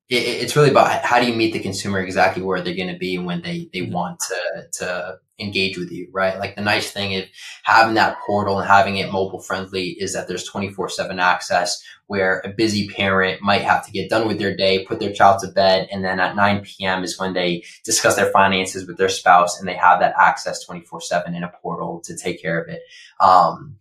it's 0.07 0.55
really 0.55 0.69
about 0.69 1.03
how 1.03 1.19
do 1.19 1.25
you 1.25 1.33
meet 1.33 1.53
the 1.53 1.59
consumer 1.59 1.99
exactly 1.99 2.43
where 2.43 2.61
they're 2.61 2.75
going 2.75 2.93
to 2.93 2.97
be 2.97 3.17
when 3.17 3.41
they, 3.41 3.69
they 3.73 3.79
mm-hmm. 3.79 3.93
want 3.93 4.19
to, 4.19 4.67
to 4.73 5.19
engage 5.39 5.77
with 5.77 5.91
you, 5.91 6.07
right? 6.11 6.37
Like 6.37 6.55
the 6.55 6.61
nice 6.61 6.91
thing 6.91 7.11
is 7.11 7.25
having 7.63 7.95
that 7.95 8.17
portal 8.25 8.59
and 8.59 8.67
having 8.67 8.97
it 8.97 9.11
mobile 9.11 9.41
friendly 9.41 9.89
is 9.99 10.13
that 10.13 10.27
there's 10.27 10.45
24 10.45 10.89
seven 10.89 11.19
access 11.19 11.83
where 12.07 12.41
a 12.45 12.49
busy 12.49 12.87
parent 12.87 13.41
might 13.41 13.63
have 13.63 13.83
to 13.85 13.91
get 13.91 14.09
done 14.09 14.27
with 14.27 14.37
their 14.37 14.55
day, 14.55 14.85
put 14.85 14.99
their 14.99 15.11
child 15.11 15.41
to 15.41 15.47
bed. 15.47 15.87
And 15.91 16.05
then 16.05 16.19
at 16.19 16.35
9 16.35 16.61
PM 16.61 17.03
is 17.03 17.19
when 17.19 17.33
they 17.33 17.63
discuss 17.83 18.15
their 18.15 18.31
finances 18.31 18.87
with 18.87 18.97
their 18.97 19.09
spouse 19.09 19.59
and 19.59 19.67
they 19.67 19.75
have 19.75 19.99
that 19.99 20.13
access 20.19 20.63
24 20.63 21.01
seven 21.01 21.35
in 21.35 21.43
a 21.43 21.51
portal 21.61 21.99
to 22.01 22.15
take 22.15 22.41
care 22.41 22.61
of 22.61 22.69
it. 22.69 22.83
Um, 23.19 23.77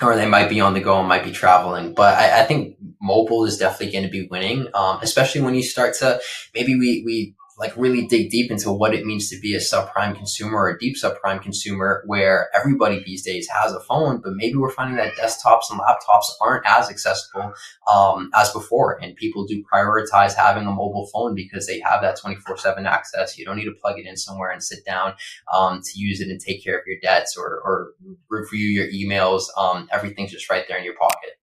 or 0.00 0.16
they 0.16 0.28
might 0.28 0.48
be 0.48 0.60
on 0.60 0.74
the 0.74 0.80
go 0.80 0.98
and 0.98 1.08
might 1.08 1.24
be 1.24 1.32
traveling. 1.32 1.94
But 1.94 2.18
I, 2.18 2.42
I 2.42 2.44
think 2.44 2.76
mobile 3.00 3.44
is 3.44 3.58
definitely 3.58 3.92
going 3.92 4.04
to 4.04 4.10
be 4.10 4.28
winning, 4.28 4.68
um, 4.74 4.98
especially 5.02 5.40
when 5.40 5.54
you 5.54 5.62
start 5.62 5.94
to 5.98 6.20
maybe 6.54 6.78
we 6.78 7.02
we 7.04 7.34
like 7.58 7.76
really 7.76 8.06
dig 8.06 8.30
deep 8.30 8.50
into 8.50 8.70
what 8.70 8.94
it 8.94 9.04
means 9.04 9.28
to 9.28 9.40
be 9.40 9.54
a 9.54 9.58
subprime 9.58 10.14
consumer 10.14 10.58
or 10.58 10.68
a 10.70 10.78
deep 10.78 10.96
subprime 10.96 11.42
consumer 11.42 12.02
where 12.06 12.48
everybody 12.54 13.02
these 13.04 13.24
days 13.24 13.48
has 13.48 13.72
a 13.72 13.80
phone, 13.80 14.20
but 14.22 14.34
maybe 14.34 14.56
we're 14.56 14.70
finding 14.70 14.96
that 14.96 15.14
desktops 15.14 15.70
and 15.70 15.80
laptops 15.80 16.24
aren't 16.40 16.64
as 16.66 16.88
accessible 16.88 17.52
um, 17.92 18.30
as 18.34 18.50
before. 18.52 18.98
And 19.02 19.16
people 19.16 19.44
do 19.44 19.64
prioritize 19.72 20.34
having 20.34 20.66
a 20.66 20.70
mobile 20.70 21.08
phone 21.12 21.34
because 21.34 21.66
they 21.66 21.80
have 21.80 22.00
that 22.02 22.18
24 22.20 22.58
7 22.58 22.86
access. 22.86 23.36
You 23.36 23.44
don't 23.44 23.56
need 23.56 23.64
to 23.64 23.72
plug 23.72 23.98
it 23.98 24.06
in 24.06 24.16
somewhere 24.16 24.50
and 24.50 24.62
sit 24.62 24.84
down 24.84 25.14
um, 25.52 25.80
to 25.82 25.98
use 25.98 26.20
it 26.20 26.28
and 26.28 26.40
take 26.40 26.62
care 26.62 26.78
of 26.78 26.86
your 26.86 26.98
debts 27.02 27.36
or, 27.36 27.60
or 27.64 27.92
review 28.30 28.68
your 28.68 28.86
emails. 28.88 29.44
Um, 29.56 29.88
everything's 29.92 30.30
just 30.30 30.48
right 30.48 30.64
there 30.68 30.78
in 30.78 30.84
your 30.84 30.96
pocket. 30.96 31.37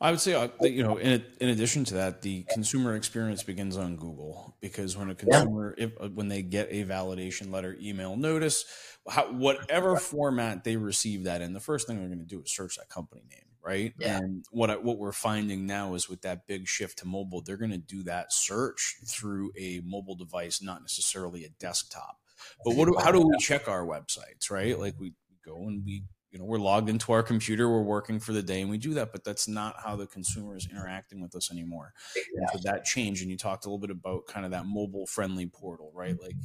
I 0.00 0.10
would 0.10 0.20
say, 0.20 0.32
uh, 0.34 0.48
you 0.62 0.82
know, 0.82 0.96
in, 0.96 1.22
in 1.40 1.48
addition 1.50 1.84
to 1.86 1.94
that, 1.94 2.22
the 2.22 2.44
consumer 2.50 2.96
experience 2.96 3.42
begins 3.42 3.76
on 3.76 3.96
Google 3.96 4.56
because 4.60 4.96
when 4.96 5.10
a 5.10 5.14
consumer, 5.14 5.74
yeah. 5.76 5.86
if, 5.86 5.92
uh, 6.00 6.08
when 6.08 6.28
they 6.28 6.40
get 6.42 6.68
a 6.70 6.84
validation 6.84 7.52
letter, 7.52 7.76
email, 7.80 8.16
notice, 8.16 8.64
how, 9.08 9.30
whatever 9.30 9.96
format 9.96 10.64
they 10.64 10.76
receive 10.76 11.24
that 11.24 11.42
in, 11.42 11.52
the 11.52 11.60
first 11.60 11.86
thing 11.86 11.98
they're 11.98 12.08
going 12.08 12.18
to 12.18 12.24
do 12.24 12.40
is 12.40 12.50
search 12.50 12.76
that 12.76 12.88
company 12.88 13.22
name 13.30 13.44
right? 13.62 13.92
Yeah. 13.98 14.18
And 14.18 14.44
what 14.50 14.82
what 14.82 14.98
we're 14.98 15.12
finding 15.12 15.66
now 15.66 15.94
is 15.94 16.08
with 16.08 16.22
that 16.22 16.46
big 16.46 16.66
shift 16.66 16.98
to 17.00 17.06
mobile, 17.06 17.42
they're 17.42 17.56
going 17.56 17.70
to 17.72 17.78
do 17.78 18.02
that 18.04 18.32
search 18.32 18.96
through 19.06 19.52
a 19.56 19.82
mobile 19.84 20.14
device, 20.14 20.62
not 20.62 20.80
necessarily 20.80 21.44
a 21.44 21.50
desktop. 21.60 22.16
But 22.64 22.74
what 22.74 22.86
do, 22.86 22.96
how 22.98 23.12
do 23.12 23.20
we 23.20 23.36
check 23.38 23.68
our 23.68 23.84
websites, 23.84 24.50
right? 24.50 24.78
Like 24.78 24.94
we 24.98 25.12
go 25.44 25.56
and 25.68 25.84
we 25.84 26.04
you 26.30 26.38
know 26.38 26.44
we're 26.44 26.58
logged 26.58 26.88
into 26.88 27.12
our 27.12 27.22
computer 27.22 27.68
we're 27.68 27.82
working 27.82 28.20
for 28.20 28.32
the 28.32 28.42
day 28.42 28.60
and 28.60 28.70
we 28.70 28.78
do 28.78 28.94
that 28.94 29.12
but 29.12 29.24
that's 29.24 29.48
not 29.48 29.74
how 29.82 29.96
the 29.96 30.06
consumer 30.06 30.56
is 30.56 30.68
interacting 30.70 31.20
with 31.20 31.34
us 31.34 31.50
anymore 31.50 31.92
yeah. 32.16 32.46
so 32.52 32.58
that 32.62 32.84
change 32.84 33.20
and 33.20 33.30
you 33.30 33.36
talked 33.36 33.64
a 33.64 33.68
little 33.68 33.78
bit 33.78 33.90
about 33.90 34.26
kind 34.26 34.44
of 34.44 34.52
that 34.52 34.66
mobile 34.66 35.06
friendly 35.06 35.46
portal 35.46 35.90
right 35.94 36.16
like 36.22 36.36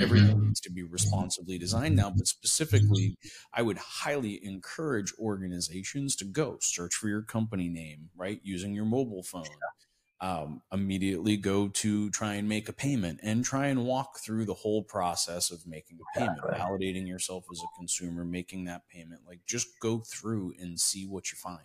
everything 0.00 0.36
mm-hmm. 0.36 0.46
needs 0.46 0.60
to 0.60 0.70
be 0.70 0.82
responsibly 0.82 1.58
designed 1.58 1.96
now 1.96 2.10
but 2.10 2.26
specifically 2.26 3.16
i 3.52 3.62
would 3.62 3.78
highly 3.78 4.44
encourage 4.44 5.12
organizations 5.18 6.14
to 6.16 6.24
go 6.24 6.56
search 6.60 6.94
for 6.94 7.08
your 7.08 7.22
company 7.22 7.68
name 7.68 8.08
right 8.16 8.40
using 8.42 8.72
your 8.72 8.84
mobile 8.84 9.22
phone 9.22 9.44
um, 10.22 10.62
immediately 10.72 11.36
go 11.36 11.66
to 11.66 12.08
try 12.10 12.34
and 12.34 12.48
make 12.48 12.68
a 12.68 12.72
payment 12.72 13.18
and 13.24 13.44
try 13.44 13.66
and 13.66 13.84
walk 13.84 14.20
through 14.20 14.44
the 14.44 14.54
whole 14.54 14.84
process 14.84 15.50
of 15.50 15.66
making 15.66 15.98
a 15.98 16.18
payment, 16.18 16.40
validating 16.42 17.08
yourself 17.08 17.44
as 17.50 17.58
a 17.58 17.76
consumer, 17.76 18.24
making 18.24 18.64
that 18.66 18.88
payment. 18.88 19.22
Like 19.26 19.40
just 19.46 19.80
go 19.80 19.98
through 19.98 20.54
and 20.60 20.78
see 20.78 21.06
what 21.06 21.32
you 21.32 21.36
find. 21.36 21.58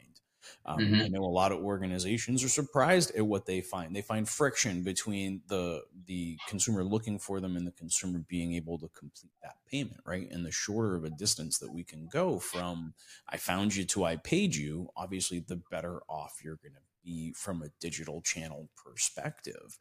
Um, 0.66 0.80
mm-hmm. 0.80 1.02
I 1.02 1.08
know 1.10 1.24
a 1.24 1.28
lot 1.28 1.52
of 1.52 1.60
organizations 1.60 2.44
are 2.44 2.50
surprised 2.50 3.14
at 3.16 3.28
what 3.28 3.46
they 3.46 3.62
find. 3.62 3.96
They 3.96 4.02
find 4.02 4.28
friction 4.28 4.82
between 4.82 5.42
the 5.48 5.84
the 6.06 6.38
consumer 6.48 6.84
looking 6.84 7.20
for 7.20 7.40
them 7.40 7.58
and 7.58 7.68
the 7.68 7.72
consumer 7.72 8.24
being 8.28 8.54
able 8.54 8.80
to 8.80 8.88
complete 8.98 9.34
that 9.44 9.58
payment, 9.70 10.00
right? 10.06 10.28
And 10.32 10.46
the 10.46 10.52
shorter 10.52 10.96
of 10.96 11.04
a 11.04 11.10
distance 11.10 11.60
that 11.60 11.72
we 11.72 11.84
can 11.84 12.08
go 12.12 12.40
from 12.40 12.94
I 13.30 13.38
found 13.38 13.76
you 13.76 13.84
to 13.86 14.06
I 14.06 14.16
paid 14.16 14.56
you, 14.56 14.90
obviously 14.96 15.42
the 15.42 15.62
better 15.70 16.02
off 16.10 16.40
you're 16.44 16.56
going 16.56 16.74
to 16.74 16.87
be 17.08 17.34
from 17.34 17.64
a 17.64 17.70
digital 17.80 18.22
channel 18.22 18.70
perspective. 18.76 19.78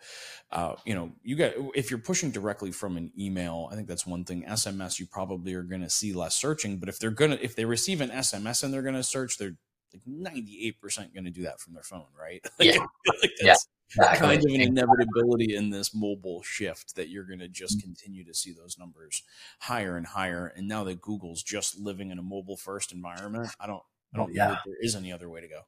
Uh, 0.51 0.75
you 0.85 0.95
know, 0.95 1.13
you 1.23 1.37
got 1.37 1.53
if 1.75 1.91
you're 1.91 1.99
pushing 1.99 2.31
directly 2.31 2.71
from 2.71 2.97
an 2.97 3.11
email, 3.19 3.69
I 3.71 3.75
think 3.75 3.89
that's 3.89 4.07
one 4.07 4.25
thing. 4.25 4.45
SMS, 4.45 4.99
you 4.99 5.07
probably 5.07 5.55
are 5.55 5.63
going 5.63 5.83
to 5.83 5.91
see 5.91 6.13
less 6.13 6.37
searching, 6.37 6.79
but 6.79 6.89
if 6.89 6.99
they're 6.99 7.11
gonna 7.11 7.39
if 7.43 7.57
they 7.57 7.65
receive 7.65 8.01
an 8.01 8.11
SMS 8.11 8.63
and 8.63 8.73
they're 8.73 8.83
going 8.83 8.95
to 8.95 9.03
search, 9.03 9.39
they're 9.39 9.57
like 9.93 10.33
98% 10.33 11.15
going 11.15 11.25
to 11.25 11.31
do 11.31 11.43
that 11.43 11.61
from 11.61 11.75
their 11.75 11.83
phone, 11.83 12.07
right? 12.19 12.45
like, 12.59 12.75
yeah. 12.75 12.87
like 13.23 13.33
yeah. 13.41 13.55
Exactly. 13.89 14.27
kind 14.27 14.39
of 14.41 14.45
an 14.53 14.61
inevitability 14.61 15.55
in 15.55 15.71
this 15.71 15.95
mobile 15.95 16.43
shift 16.43 16.97
that 16.97 17.09
you're 17.09 17.25
going 17.25 17.39
to 17.39 17.49
just 17.49 17.79
mm-hmm. 17.79 17.87
continue 17.87 18.25
to 18.25 18.35
see 18.35 18.53
those 18.53 18.77
numbers 18.79 19.23
higher 19.61 19.97
and 19.97 20.09
higher. 20.09 20.53
And 20.57 20.67
now 20.67 20.83
that 20.85 21.01
Google's 21.01 21.43
just 21.43 21.79
living 21.79 22.11
in 22.11 22.19
a 22.19 22.23
mobile 22.23 22.57
first 22.57 22.91
environment, 22.93 23.51
I 23.61 23.69
don't, 23.69 23.83
I 24.13 24.19
don't 24.19 24.35
yeah. 24.35 24.45
know 24.45 24.51
that 24.51 24.63
there 24.67 24.77
is 24.81 24.97
any 24.97 25.13
other 25.13 25.31
way 25.31 25.41
to 25.41 25.49
go. 25.49 25.61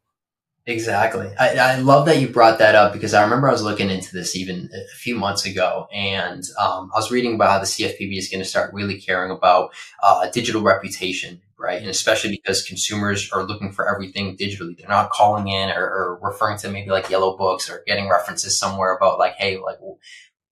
Exactly. 0.69 1.31
I, 1.41 1.57
I, 1.57 1.77
love 1.77 2.05
that 2.05 2.21
you 2.21 2.29
brought 2.29 2.59
that 2.59 2.75
up 2.75 2.93
because 2.93 3.15
I 3.15 3.23
remember 3.23 3.49
I 3.49 3.53
was 3.53 3.63
looking 3.63 3.89
into 3.89 4.13
this 4.13 4.37
even 4.37 4.69
a 4.75 4.97
few 4.97 5.17
months 5.17 5.47
ago 5.47 5.89
and 5.91 6.45
um, 6.61 6.91
I 6.95 6.99
was 6.99 7.11
reading 7.11 7.37
about 7.37 7.51
how 7.53 7.59
the 7.59 7.65
CFPB 7.65 8.19
is 8.19 8.29
going 8.29 8.43
to 8.43 8.49
start 8.49 8.75
really 8.75 9.01
caring 9.01 9.31
about 9.31 9.71
uh, 10.03 10.29
digital 10.29 10.61
reputation, 10.61 11.41
right? 11.59 11.81
And 11.81 11.89
especially 11.89 12.33
because 12.33 12.63
consumers 12.63 13.33
are 13.33 13.45
looking 13.45 13.73
for 13.73 13.91
everything 13.91 14.37
digitally. 14.37 14.77
They're 14.77 14.91
not 14.91 15.09
calling 15.09 15.49
in 15.49 15.71
or, 15.71 15.85
or 15.85 16.19
referring 16.21 16.59
to 16.59 16.69
maybe 16.69 16.91
like 16.91 17.09
yellow 17.09 17.35
books 17.39 17.71
or 17.71 17.83
getting 17.87 18.11
references 18.11 18.59
somewhere 18.59 18.95
about 18.95 19.19
like, 19.19 19.37
hey, 19.37 19.57
like, 19.57 19.79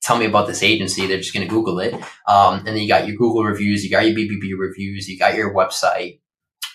tell 0.01 0.17
me 0.17 0.25
about 0.25 0.47
this 0.47 0.63
agency. 0.63 1.07
They're 1.07 1.19
just 1.19 1.35
going 1.35 1.47
to 1.47 1.55
Google 1.55 1.79
it. 1.79 1.93
Um, 2.27 2.61
and 2.61 2.69
then 2.69 2.79
you 2.79 2.89
got 2.89 3.07
your 3.07 3.19
Google 3.19 3.45
reviews, 3.45 3.85
you 3.85 3.91
got 3.91 4.07
your 4.07 4.17
BBB 4.17 4.59
reviews, 4.59 5.11
you 5.11 5.19
got 5.19 5.35
your 5.35 5.53
website 5.53 6.21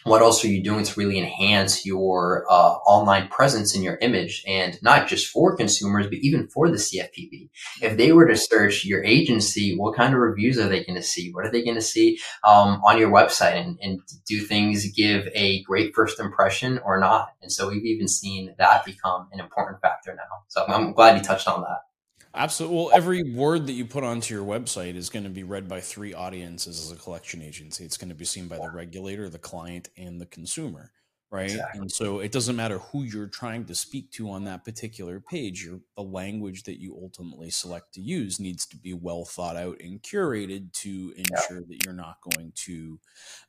what 0.04 0.22
else 0.22 0.44
are 0.44 0.50
you 0.50 0.64
doing 0.64 0.84
to 0.84 1.00
really 1.00 1.18
enhance 1.18 1.86
your 1.86 2.46
uh, 2.50 2.74
online 2.86 3.28
presence 3.28 3.76
and 3.76 3.84
your 3.84 3.98
image? 4.02 4.44
And 4.48 4.82
not 4.82 5.08
just 5.08 5.28
for 5.28 5.56
consumers 5.56 6.08
but 6.08 6.20
even 6.20 6.48
for 6.48 6.70
the 6.70 6.78
cfpb 6.78 7.50
if 7.82 7.98
they 7.98 8.12
were 8.12 8.28
to 8.28 8.36
search 8.36 8.86
your 8.86 9.04
agency 9.04 9.78
what 9.78 9.96
kind 9.96 10.14
of 10.14 10.20
reviews 10.20 10.58
are 10.58 10.68
they 10.68 10.84
going 10.84 10.96
to 10.96 11.04
see? 11.04 11.32
What 11.32 11.46
are 11.46 11.52
they 11.52 11.64
going 11.64 11.76
to 11.76 11.82
see 11.82 12.20
um, 12.44 12.82
on 12.86 12.98
your 12.98 13.12
website? 13.12 13.56
And, 13.56 13.78
and 13.82 14.00
do 14.28 14.40
things 14.40 14.90
give 14.92 15.28
a 15.34 15.64
great 15.64 15.94
first 15.94 16.20
impression 16.20 16.80
or 16.80 17.00
not? 17.00 17.34
And 17.42 17.52
so 17.52 17.70
we've 17.70 17.86
even 17.86 18.08
seen 18.08 18.56
that 18.58 18.86
become 18.86 19.28
an 19.32 19.40
important 19.40 19.82
factor 19.82 20.14
now. 20.14 20.44
So 20.48 20.66
i'm 20.68 20.94
glad 20.94 21.18
you 21.18 21.24
touched 21.24 21.48
on 21.48 21.62
that 21.62 21.91
Absolutely. 22.34 22.78
Well, 22.78 22.92
every 22.94 23.24
word 23.24 23.68
that 23.68 23.74
you 23.74 23.86
put 23.86 24.04
onto 24.04 24.34
your 24.34 24.46
website 24.46 24.96
is 24.96 25.10
going 25.10 25.24
to 25.24 25.30
be 25.30 25.44
read 25.44 25.68
by 25.68 25.82
three 25.82 26.14
audiences 26.14 26.80
as 26.80 26.92
a 26.92 26.96
collection 26.96 27.42
agency. 27.42 27.84
It's 27.84 27.98
going 27.98 28.10
to 28.10 28.16
be 28.16 28.26
seen 28.26 28.48
by 28.48 28.58
the 28.58 28.72
regulator, 28.74 29.30
the 29.30 29.38
client, 29.38 29.90
and 29.98 30.20
the 30.22 30.26
consumer 30.26 30.92
right 31.32 31.46
exactly. 31.46 31.82
and 31.82 31.92
so 31.92 32.20
it 32.20 32.32
doesn't 32.32 32.58
matter 32.58 32.78
who 32.78 33.04
you're 33.04 33.28
trying 33.28 33.64
to 33.64 33.74
speak 33.74 34.12
to 34.12 34.30
on 34.30 34.44
that 34.44 34.66
particular 34.66 35.20
page 35.20 35.64
your 35.64 35.80
the 35.96 36.04
language 36.04 36.64
that 36.64 36.80
you 36.80 36.98
ultimately 37.02 37.50
select 37.50 37.94
to 37.94 38.02
use 38.02 38.40
needs 38.40 38.66
to 38.66 38.76
be 38.76 38.94
well 38.94 39.24
thought 39.24 39.56
out 39.56 39.80
and 39.80 40.02
curated 40.04 40.72
to 40.74 41.14
ensure 41.16 41.60
yeah. 41.60 41.66
that 41.70 41.86
you're 41.86 41.94
not 41.94 42.18
going 42.36 42.52
to 42.54 43.00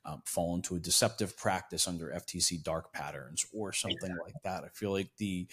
um, 0.05 0.23
fall 0.25 0.55
into 0.55 0.77
a 0.77 0.79
deceptive 0.79 1.37
practice 1.37 1.88
under 1.88 2.09
ftc 2.09 2.62
dark 2.62 2.92
patterns 2.92 3.45
or 3.53 3.73
something 3.73 3.99
exactly. 4.11 4.33
like 4.33 4.42
that 4.45 4.64
i 4.64 4.68
feel 4.68 4.92
like 4.92 5.11
the 5.18 5.47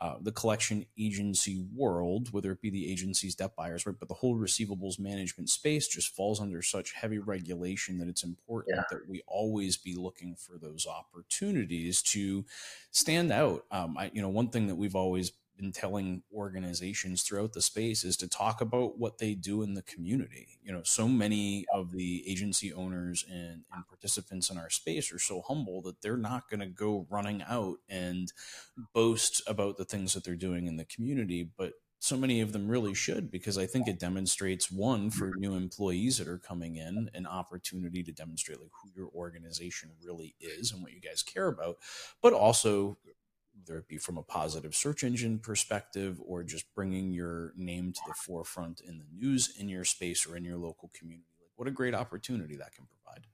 uh, 0.00 0.16
the 0.20 0.32
collection 0.32 0.84
agency 0.98 1.64
world 1.74 2.32
whether 2.32 2.50
it 2.50 2.60
be 2.60 2.70
the 2.70 2.90
agencies 2.90 3.34
debt 3.36 3.54
buyers 3.56 3.86
right 3.86 3.96
but 3.98 4.08
the 4.08 4.14
whole 4.14 4.36
receivables 4.36 4.98
management 4.98 5.48
space 5.48 5.86
just 5.86 6.14
falls 6.14 6.40
under 6.40 6.60
such 6.62 6.92
heavy 6.92 7.18
regulation 7.18 7.96
that 7.98 8.08
it's 8.08 8.24
important 8.24 8.76
yeah. 8.76 8.82
that 8.90 9.08
we 9.08 9.22
always 9.28 9.76
be 9.76 9.94
looking 9.94 10.34
for 10.34 10.58
those 10.58 10.86
opportunities 10.86 11.75
opportunities 11.76 12.02
to 12.02 12.44
stand 12.90 13.32
out. 13.32 13.64
Um, 13.70 13.96
I, 13.98 14.10
you 14.12 14.22
know, 14.22 14.28
one 14.28 14.48
thing 14.48 14.66
that 14.68 14.76
we've 14.76 14.96
always 14.96 15.32
been 15.58 15.72
telling 15.72 16.22
organizations 16.34 17.22
throughout 17.22 17.54
the 17.54 17.62
space 17.62 18.04
is 18.04 18.16
to 18.18 18.28
talk 18.28 18.60
about 18.60 18.98
what 18.98 19.16
they 19.18 19.34
do 19.34 19.62
in 19.62 19.72
the 19.72 19.82
community. 19.82 20.58
You 20.62 20.72
know, 20.72 20.82
so 20.84 21.08
many 21.08 21.64
of 21.72 21.92
the 21.92 22.30
agency 22.30 22.74
owners 22.74 23.24
and, 23.30 23.64
and 23.72 23.88
participants 23.88 24.50
in 24.50 24.58
our 24.58 24.68
space 24.68 25.10
are 25.12 25.18
so 25.18 25.42
humble 25.48 25.80
that 25.82 26.02
they're 26.02 26.18
not 26.18 26.50
going 26.50 26.60
to 26.60 26.66
go 26.66 27.06
running 27.08 27.42
out 27.48 27.76
and 27.88 28.30
boast 28.92 29.40
about 29.46 29.78
the 29.78 29.86
things 29.86 30.12
that 30.12 30.24
they're 30.24 30.36
doing 30.36 30.66
in 30.66 30.76
the 30.76 30.84
community, 30.84 31.48
but 31.56 31.72
so 32.06 32.16
many 32.16 32.40
of 32.40 32.52
them 32.52 32.68
really 32.68 32.94
should 32.94 33.30
because 33.30 33.58
I 33.58 33.66
think 33.66 33.88
it 33.88 33.98
demonstrates 33.98 34.70
one 34.70 35.10
for 35.10 35.32
new 35.36 35.54
employees 35.54 36.18
that 36.18 36.28
are 36.28 36.38
coming 36.38 36.76
in 36.76 37.10
an 37.14 37.26
opportunity 37.26 38.02
to 38.04 38.12
demonstrate 38.12 38.60
like 38.60 38.70
who 38.80 38.90
your 38.94 39.10
organization 39.14 39.90
really 40.04 40.36
is 40.40 40.70
and 40.70 40.82
what 40.82 40.92
you 40.92 41.00
guys 41.00 41.22
care 41.22 41.48
about, 41.48 41.78
but 42.22 42.32
also 42.32 42.96
whether 43.58 43.78
it 43.80 43.88
be 43.88 43.98
from 43.98 44.18
a 44.18 44.22
positive 44.22 44.74
search 44.74 45.02
engine 45.02 45.40
perspective 45.40 46.20
or 46.24 46.44
just 46.44 46.72
bringing 46.74 47.12
your 47.12 47.52
name 47.56 47.92
to 47.92 48.00
the 48.06 48.14
forefront 48.14 48.80
in 48.80 48.98
the 48.98 49.06
news 49.12 49.54
in 49.58 49.68
your 49.68 49.84
space 49.84 50.26
or 50.26 50.36
in 50.36 50.44
your 50.44 50.58
local 50.58 50.90
community. 50.94 51.26
Like 51.40 51.50
what 51.56 51.66
a 51.66 51.72
great 51.72 51.94
opportunity 51.94 52.56
that 52.56 52.72
can 52.72 52.86
provide. 52.86 53.26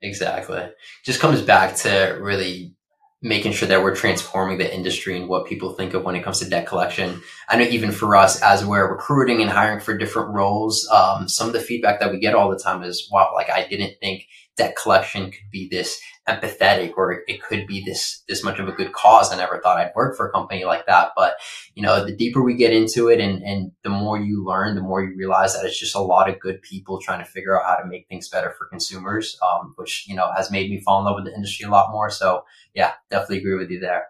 Exactly. 0.00 0.70
Just 1.02 1.20
comes 1.20 1.42
back 1.42 1.74
to 1.76 2.18
really 2.20 2.76
making 3.22 3.52
sure 3.52 3.68
that 3.68 3.82
we're 3.82 3.94
transforming 3.94 4.58
the 4.58 4.74
industry 4.74 5.16
and 5.16 5.28
what 5.28 5.46
people 5.46 5.72
think 5.72 5.94
of 5.94 6.04
when 6.04 6.14
it 6.14 6.22
comes 6.22 6.38
to 6.38 6.48
debt 6.48 6.66
collection. 6.66 7.22
I 7.48 7.56
know 7.56 7.64
even 7.64 7.90
for 7.90 8.14
us, 8.14 8.40
as 8.42 8.64
we're 8.64 8.90
recruiting 8.92 9.40
and 9.40 9.50
hiring 9.50 9.80
for 9.80 9.96
different 9.96 10.34
roles, 10.34 10.86
um, 10.92 11.28
some 11.28 11.46
of 11.46 11.52
the 11.52 11.60
feedback 11.60 12.00
that 12.00 12.12
we 12.12 12.18
get 12.18 12.34
all 12.34 12.50
the 12.50 12.58
time 12.58 12.82
is, 12.82 13.08
wow, 13.10 13.32
like 13.34 13.50
I 13.50 13.66
didn't 13.66 13.94
think 14.00 14.26
debt 14.56 14.76
collection 14.76 15.30
could 15.30 15.50
be 15.50 15.68
this 15.68 16.00
empathetic 16.28 16.94
or 16.96 17.22
it 17.28 17.42
could 17.42 17.66
be 17.66 17.84
this 17.84 18.22
this 18.28 18.42
much 18.42 18.58
of 18.58 18.68
a 18.68 18.72
good 18.72 18.92
cause. 18.92 19.32
I 19.32 19.36
never 19.36 19.60
thought 19.60 19.78
I'd 19.78 19.92
work 19.94 20.16
for 20.16 20.28
a 20.28 20.32
company 20.32 20.64
like 20.64 20.86
that. 20.86 21.12
But 21.16 21.36
you 21.74 21.82
know, 21.82 22.04
the 22.04 22.14
deeper 22.14 22.42
we 22.42 22.54
get 22.54 22.72
into 22.72 23.08
it 23.08 23.20
and, 23.20 23.42
and 23.42 23.72
the 23.84 23.90
more 23.90 24.18
you 24.18 24.44
learn, 24.44 24.74
the 24.74 24.80
more 24.80 25.02
you 25.02 25.16
realize 25.16 25.54
that 25.54 25.64
it's 25.64 25.78
just 25.78 25.94
a 25.94 26.00
lot 26.00 26.28
of 26.28 26.40
good 26.40 26.62
people 26.62 27.00
trying 27.00 27.24
to 27.24 27.30
figure 27.30 27.58
out 27.58 27.66
how 27.66 27.76
to 27.76 27.88
make 27.88 28.08
things 28.08 28.28
better 28.28 28.50
for 28.58 28.66
consumers, 28.66 29.38
um, 29.42 29.74
which, 29.76 30.06
you 30.08 30.16
know, 30.16 30.30
has 30.36 30.50
made 30.50 30.70
me 30.70 30.80
fall 30.80 30.98
in 31.00 31.04
love 31.04 31.16
with 31.16 31.26
the 31.26 31.34
industry 31.34 31.66
a 31.66 31.70
lot 31.70 31.92
more. 31.92 32.10
So 32.10 32.44
yeah, 32.74 32.92
definitely 33.10 33.38
agree 33.38 33.56
with 33.56 33.70
you 33.70 33.80
there 33.80 34.06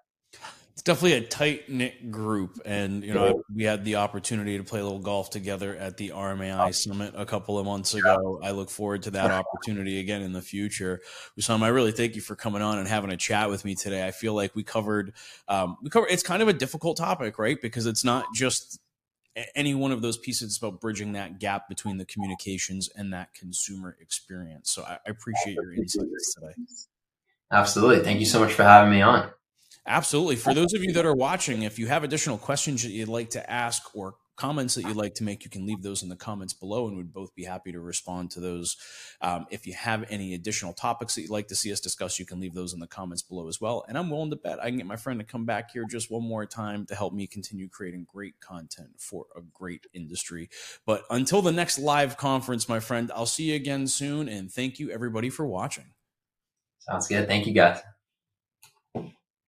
definitely 0.87 1.15
a 1.15 1.21
tight 1.21 1.69
knit 1.69 2.11
group, 2.13 2.61
and 2.65 3.05
you 3.05 3.13
know 3.13 3.43
we 3.53 3.65
had 3.65 3.85
the 3.85 3.97
opportunity 3.97 4.57
to 4.57 4.65
play 4.65 4.81
a 4.81 4.83
little 4.85 5.01
golf 5.01 5.29
together 5.29 5.77
at 5.77 5.99
the 5.99 6.11
RMAI 6.11 6.75
Summit 6.75 7.13
a 7.17 7.27
couple 7.27 7.59
of 7.59 7.67
months 7.67 7.93
ago. 7.93 8.41
I 8.43 8.53
look 8.53 8.71
forward 8.71 9.03
to 9.03 9.11
that 9.11 9.31
opportunity 9.31 10.01
again 10.01 10.23
in 10.23 10.33
the 10.33 10.41
future. 10.41 11.03
Usam, 11.39 11.63
I 11.63 11.69
really 11.69 11.93
thank 11.93 12.15
you 12.15 12.23
for 12.23 12.37
coming 12.37 12.63
on 12.63 12.79
and 12.79 12.89
having 12.89 13.11
a 13.11 13.17
chat 13.17 13.51
with 13.51 13.65
me 13.65 13.75
today. 13.75 14.07
I 14.07 14.13
feel 14.13 14.33
like 14.33 14.55
we 14.55 14.63
covered 14.63 15.13
um, 15.49 15.77
we 15.83 15.91
covered. 15.91 16.09
It's 16.11 16.23
kind 16.23 16.41
of 16.41 16.49
a 16.49 16.55
difficult 16.55 16.97
topic, 16.97 17.39
right? 17.39 17.61
Because 17.61 17.87
it's 17.87 18.05
not 18.05 18.25
just 18.33 18.81
any 19.55 19.75
one 19.75 19.93
of 19.93 20.01
those 20.01 20.17
pieces 20.17 20.57
about 20.57 20.81
bridging 20.81 21.13
that 21.13 21.39
gap 21.39 21.69
between 21.69 21.99
the 21.99 22.07
communications 22.07 22.89
and 22.97 23.13
that 23.13 23.35
consumer 23.35 23.97
experience. 24.01 24.71
So 24.71 24.83
I, 24.83 24.99
I 25.07 25.11
appreciate 25.11 25.57
your 25.57 25.75
insights 25.75 26.35
today. 26.35 26.55
Absolutely. 27.51 28.03
Thank 28.03 28.21
you 28.21 28.27
so 28.27 28.41
much 28.41 28.55
for 28.55 28.63
having 28.63 28.91
me 28.91 29.03
on. 29.03 29.31
Absolutely. 29.87 30.37
For 30.37 30.53
those 30.53 30.75
of 30.75 30.83
you 30.83 30.93
that 30.95 31.07
are 31.07 31.15
watching, 31.15 31.63
if 31.63 31.79
you 31.79 31.87
have 31.87 32.03
additional 32.03 32.39
questions 32.39 32.83
that 32.83 32.91
you'd 32.91 33.09
like 33.09 33.31
to 33.31 33.51
ask 33.51 33.95
or 33.95 34.17
comments 34.37 34.75
that 34.75 34.83
you'd 34.83 34.97
like 34.97 35.15
to 35.15 35.25
make, 35.25 35.45
you 35.45 35.51
can 35.51 35.67
leave 35.67 35.83
those 35.83 36.03
in 36.03 36.09
the 36.09 36.17
comments 36.17 36.53
below, 36.53 36.89
and 36.89 36.97
we'd 36.97 37.13
both 37.13 37.35
be 37.35 37.45
happy 37.45 37.73
to 37.73 37.81
respond 37.81 38.31
to 38.31 38.41
those. 38.41 38.77
Um, 39.23 39.47
if 39.51 39.67
you 39.67 39.73
have 39.75 40.05
any 40.11 40.35
additional 40.35 40.73
topics 40.73 41.15
that 41.15 41.23
you'd 41.23 41.31
like 41.31 41.49
to 41.49 41.55
see 41.55 41.73
us 41.73 41.81
discuss, 41.81 42.19
you 42.19 42.27
can 42.27 42.39
leave 42.39 42.53
those 42.53 42.75
in 42.75 42.81
the 42.81 42.87
comments 42.87 43.23
below 43.23 43.49
as 43.49 43.61
well. 43.61 43.85
And 43.89 43.97
I'm 43.97 44.11
willing 44.11 44.31
to 44.31 44.37
bet 44.37 44.63
I 44.63 44.69
can 44.69 44.77
get 44.77 44.87
my 44.87 44.97
friend 44.97 45.19
to 45.21 45.25
come 45.25 45.47
back 45.47 45.71
here 45.71 45.85
just 45.89 46.11
one 46.11 46.23
more 46.23 46.47
time 46.47 46.85
to 46.87 46.95
help 46.95 47.15
me 47.15 47.27
continue 47.27 47.69
creating 47.69 48.07
great 48.13 48.39
content 48.41 48.91
for 48.99 49.27
a 49.35 49.41
great 49.41 49.87
industry. 49.95 50.51
But 50.85 51.05
until 51.11 51.43
the 51.43 51.53
next 51.53 51.79
live 51.79 52.17
conference, 52.17 52.69
my 52.69 52.81
friend, 52.81 53.11
I'll 53.15 53.27
see 53.27 53.45
you 53.45 53.55
again 53.55 53.87
soon. 53.87 54.29
And 54.29 54.53
thank 54.53 54.79
you, 54.79 54.91
everybody, 54.91 55.31
for 55.31 55.47
watching. 55.47 55.87
Sounds 56.81 57.09
good. 57.09 57.27
Thank 57.27 57.47
you, 57.47 57.53
guys. 57.53 57.81